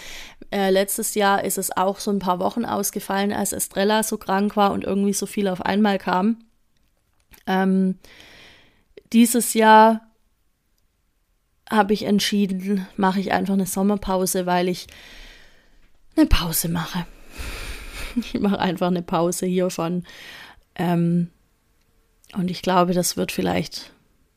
Äh, 0.51 0.69
letztes 0.69 1.15
Jahr 1.15 1.43
ist 1.43 1.57
es 1.57 1.75
auch 1.75 1.99
so 1.99 2.11
ein 2.11 2.19
paar 2.19 2.39
Wochen 2.39 2.65
ausgefallen, 2.65 3.31
als 3.31 3.53
Estrella 3.53 4.03
so 4.03 4.17
krank 4.17 4.57
war 4.57 4.71
und 4.71 4.83
irgendwie 4.83 5.13
so 5.13 5.25
viel 5.25 5.47
auf 5.47 5.61
einmal 5.61 5.99
kam. 5.99 6.37
Ähm, 7.47 7.95
dieses 9.13 9.53
Jahr 9.53 10.01
habe 11.69 11.93
ich 11.93 12.03
entschieden, 12.03 12.87
mache 12.97 13.19
ich 13.19 13.31
einfach 13.31 13.53
eine 13.53 13.65
Sommerpause, 13.65 14.45
weil 14.45 14.67
ich 14.67 14.87
eine 16.15 16.25
Pause 16.25 16.69
mache. 16.69 17.05
Ich 18.15 18.33
mache 18.33 18.59
einfach 18.59 18.87
eine 18.87 19.03
Pause 19.03 19.45
hiervon. 19.45 20.03
Ähm, 20.73 21.29
und 22.33 22.49
ich 22.49 22.63
glaube, 22.63 22.93
das 22.93 23.17
wird 23.17 23.31
vielleicht 23.31 23.91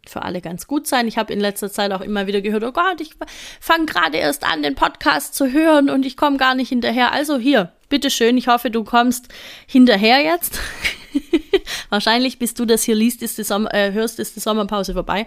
für 0.06 0.22
alle 0.22 0.42
ganz 0.42 0.66
gut 0.66 0.86
sein. 0.86 1.08
Ich 1.08 1.16
habe 1.16 1.32
in 1.32 1.40
letzter 1.40 1.70
Zeit 1.70 1.90
auch 1.92 2.02
immer 2.02 2.26
wieder 2.26 2.42
gehört, 2.42 2.64
oh 2.64 2.72
Gott, 2.72 3.00
ich 3.00 3.14
fange 3.60 3.86
gerade 3.86 4.18
erst 4.18 4.44
an, 4.44 4.62
den 4.62 4.74
Podcast 4.74 5.34
zu 5.34 5.52
hören 5.52 5.88
und 5.88 6.04
ich 6.04 6.18
komme 6.18 6.36
gar 6.36 6.54
nicht 6.54 6.68
hinterher. 6.68 7.12
Also 7.12 7.38
hier, 7.38 7.72
bitteschön, 7.88 8.36
ich 8.36 8.48
hoffe, 8.48 8.70
du 8.70 8.84
kommst 8.84 9.28
hinterher 9.66 10.22
jetzt. 10.22 10.60
Wahrscheinlich, 11.88 12.38
bis 12.38 12.54
du 12.54 12.64
das 12.64 12.82
hier 12.82 12.94
liest, 12.94 13.22
ist 13.22 13.38
die 13.38 13.44
Sommer, 13.44 13.72
äh, 13.74 13.92
hörst, 13.92 14.18
ist 14.18 14.36
die 14.36 14.40
Sommerpause 14.40 14.94
vorbei. 14.94 15.26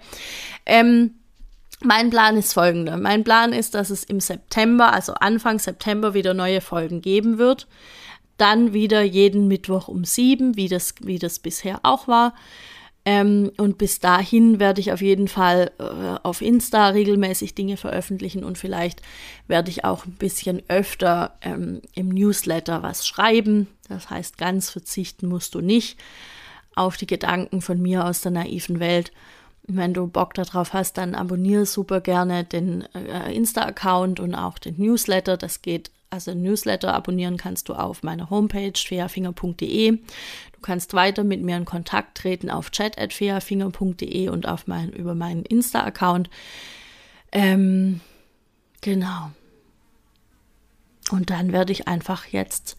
Ähm, 0.65 1.15
mein 1.81 2.09
Plan 2.09 2.37
ist 2.37 2.53
folgender. 2.53 2.97
Mein 2.97 3.23
Plan 3.23 3.53
ist, 3.53 3.75
dass 3.75 3.89
es 3.89 4.03
im 4.03 4.19
September, 4.19 4.93
also 4.93 5.13
Anfang 5.13 5.59
September, 5.59 6.13
wieder 6.13 6.33
neue 6.33 6.61
Folgen 6.61 7.01
geben 7.01 7.37
wird. 7.37 7.67
Dann 8.37 8.73
wieder 8.73 9.01
jeden 9.01 9.47
Mittwoch 9.47 9.87
um 9.87 10.03
sieben, 10.03 10.55
wie 10.55 10.67
das, 10.67 10.95
wie 11.01 11.19
das 11.19 11.39
bisher 11.39 11.79
auch 11.83 12.07
war. 12.07 12.33
Ähm, 13.07 13.51
und 13.57 13.77
bis 13.77 13.99
dahin 13.99 14.59
werde 14.59 14.81
ich 14.81 14.91
auf 14.91 15.01
jeden 15.01 15.27
Fall 15.27 15.71
äh, 15.77 16.17
auf 16.23 16.41
Insta 16.41 16.89
regelmäßig 16.89 17.53
Dinge 17.53 17.77
veröffentlichen 17.77 18.43
und 18.43 18.57
vielleicht 18.57 19.03
werde 19.47 19.69
ich 19.69 19.85
auch 19.85 20.07
ein 20.07 20.13
bisschen 20.13 20.63
öfter 20.69 21.37
ähm, 21.41 21.83
im 21.93 22.09
Newsletter 22.09 22.81
was 22.81 23.05
schreiben. 23.05 23.67
Das 23.89 24.09
heißt, 24.09 24.39
ganz 24.39 24.71
verzichten 24.71 25.27
musst 25.27 25.53
du 25.53 25.61
nicht 25.61 25.99
auf 26.75 26.97
die 26.97 27.05
Gedanken 27.05 27.61
von 27.61 27.79
mir 27.79 28.05
aus 28.05 28.21
der 28.21 28.31
naiven 28.31 28.79
Welt. 28.79 29.11
Wenn 29.67 29.93
du 29.93 30.07
Bock 30.07 30.33
darauf 30.33 30.73
hast, 30.73 30.97
dann 30.97 31.15
abonniere 31.15 31.65
super 31.65 32.01
gerne 32.01 32.43
den 32.43 32.85
äh, 32.93 33.33
Insta-Account 33.35 34.19
und 34.19 34.33
auch 34.35 34.57
den 34.57 34.75
Newsletter. 34.77 35.37
Das 35.37 35.61
geht, 35.61 35.91
also 36.15 36.33
Newsletter 36.33 36.93
abonnieren 36.93 37.35
kannst 37.35 37.67
du 37.69 37.73
auf 37.73 38.01
meiner 38.01 38.29
Homepage 38.29 38.73
feafinger.de. 38.73 39.91
Du 39.91 40.59
kannst 40.61 40.93
weiter 40.93 41.25
mit 41.25 41.43
mir 41.43 41.57
in 41.57 41.65
Kontakt 41.65 42.17
treten 42.17 42.49
auf 42.49 42.71
chat.feafinger.de 42.71 44.29
und 44.29 44.47
auf 44.47 44.65
mein, 44.65 44.91
über 44.91 45.13
meinen 45.13 45.43
Insta-Account. 45.43 46.29
Ähm, 47.33 47.99
genau. 48.79 49.31
Und 51.11 51.29
dann 51.29 51.51
werde 51.51 51.73
ich 51.73 51.87
einfach 51.87 52.27
jetzt 52.27 52.77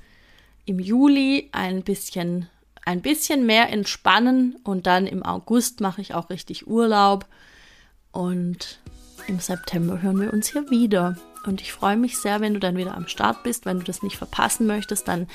im 0.65 0.81
Juli 0.81 1.51
ein 1.53 1.83
bisschen 1.83 2.49
ein 2.87 3.03
bisschen 3.03 3.45
mehr 3.45 3.69
entspannen 3.71 4.57
und 4.63 4.87
dann 4.87 5.07
im 5.09 5.25
August 5.25 5.81
mache 5.81 6.01
ich 6.01 6.15
auch 6.15 6.31
richtig 6.31 6.69
Urlaub 6.69 7.27
und 8.13 8.79
im 9.29 9.41
September 9.41 10.03
hören 10.03 10.21
wir 10.21 10.33
uns 10.33 10.49
hier 10.49 10.71
wieder. 10.71 11.17
Und 11.47 11.61
ich 11.61 11.73
freue 11.73 11.97
mich 11.97 12.19
sehr, 12.19 12.41
wenn 12.41 12.55
du 12.55 12.61
dann 12.61 12.77
wieder 12.77 12.97
am 12.97 13.07
Start 13.09 13.43
bist. 13.43 13.67
Wenn 13.67 13.79
du 13.79 13.85
das 13.85 14.03
nicht 14.03 14.17
verpassen 14.17 14.67
möchtest, 14.67 15.07
dann 15.09 15.29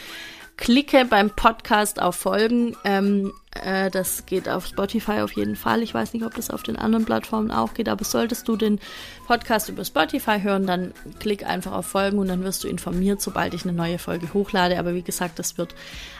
klicke 0.57 1.05
beim 1.05 1.29
Podcast 1.31 2.01
auf 2.01 2.15
Folgen. 2.15 2.75
Ähm, 2.83 3.31
äh, 3.59 3.89
das 3.89 4.25
geht 4.25 4.47
auf 4.47 4.67
Spotify 4.67 5.21
auf 5.21 5.31
jeden 5.33 5.55
Fall. 5.55 5.81
Ich 5.81 5.93
weiß 5.93 6.13
nicht, 6.13 6.25
ob 6.25 6.35
das 6.35 6.49
auf 6.51 6.63
den 6.63 6.75
anderen 6.75 7.05
Plattformen 7.05 7.49
auch 7.49 7.73
geht, 7.73 7.89
aber 7.89 8.03
solltest 8.03 8.47
du 8.47 8.55
den 8.55 8.79
Podcast 9.25 9.69
über 9.69 9.83
Spotify 9.83 10.39
hören, 10.41 10.67
dann 10.67 10.93
klick 11.19 11.45
einfach 11.45 11.71
auf 11.71 11.87
Folgen 11.87 12.19
und 12.19 12.27
dann 12.27 12.43
wirst 12.43 12.63
du 12.63 12.67
informiert, 12.67 13.21
sobald 13.21 13.53
ich 13.53 13.63
eine 13.63 13.73
neue 13.73 13.97
Folge 13.97 14.33
hochlade. 14.33 14.77
Aber 14.77 14.93
wie 14.93 15.01
gesagt, 15.01 15.39
das 15.39 15.57
wird 15.57 15.73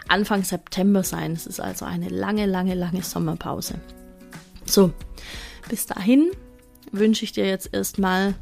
Anfang 0.07 0.43
September 0.43 1.03
sein. 1.03 1.33
Es 1.33 1.45
ist 1.45 1.59
also 1.59 1.85
eine 1.85 2.09
lange, 2.09 2.45
lange, 2.45 2.73
lange 2.73 3.03
Sommerpause. 3.03 3.75
So, 4.65 4.91
bis 5.69 5.85
dahin 5.85 6.31
wünsche 6.91 7.25
ich 7.25 7.31
dir 7.31 7.47
jetzt 7.47 7.73
erstmal 7.73 8.35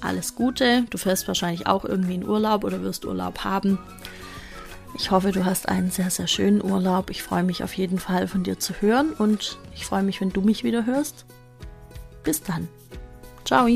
alles 0.00 0.34
Gute. 0.34 0.84
Du 0.90 0.98
fährst 0.98 1.28
wahrscheinlich 1.28 1.66
auch 1.66 1.84
irgendwie 1.84 2.14
in 2.14 2.26
Urlaub 2.26 2.64
oder 2.64 2.82
wirst 2.82 3.04
Urlaub 3.04 3.44
haben. 3.44 3.78
Ich 4.96 5.10
hoffe, 5.10 5.32
du 5.32 5.44
hast 5.44 5.68
einen 5.68 5.90
sehr, 5.90 6.10
sehr 6.10 6.26
schönen 6.26 6.62
Urlaub. 6.62 7.10
Ich 7.10 7.22
freue 7.22 7.44
mich 7.44 7.62
auf 7.62 7.72
jeden 7.74 7.98
Fall 7.98 8.26
von 8.26 8.42
dir 8.42 8.58
zu 8.58 8.74
hören 8.80 9.12
und 9.12 9.58
ich 9.74 9.86
freue 9.86 10.02
mich, 10.02 10.20
wenn 10.20 10.30
du 10.30 10.40
mich 10.40 10.64
wieder 10.64 10.84
hörst. 10.86 11.26
Bis 12.24 12.42
dann. 12.42 12.68
Ciao. 13.44 13.68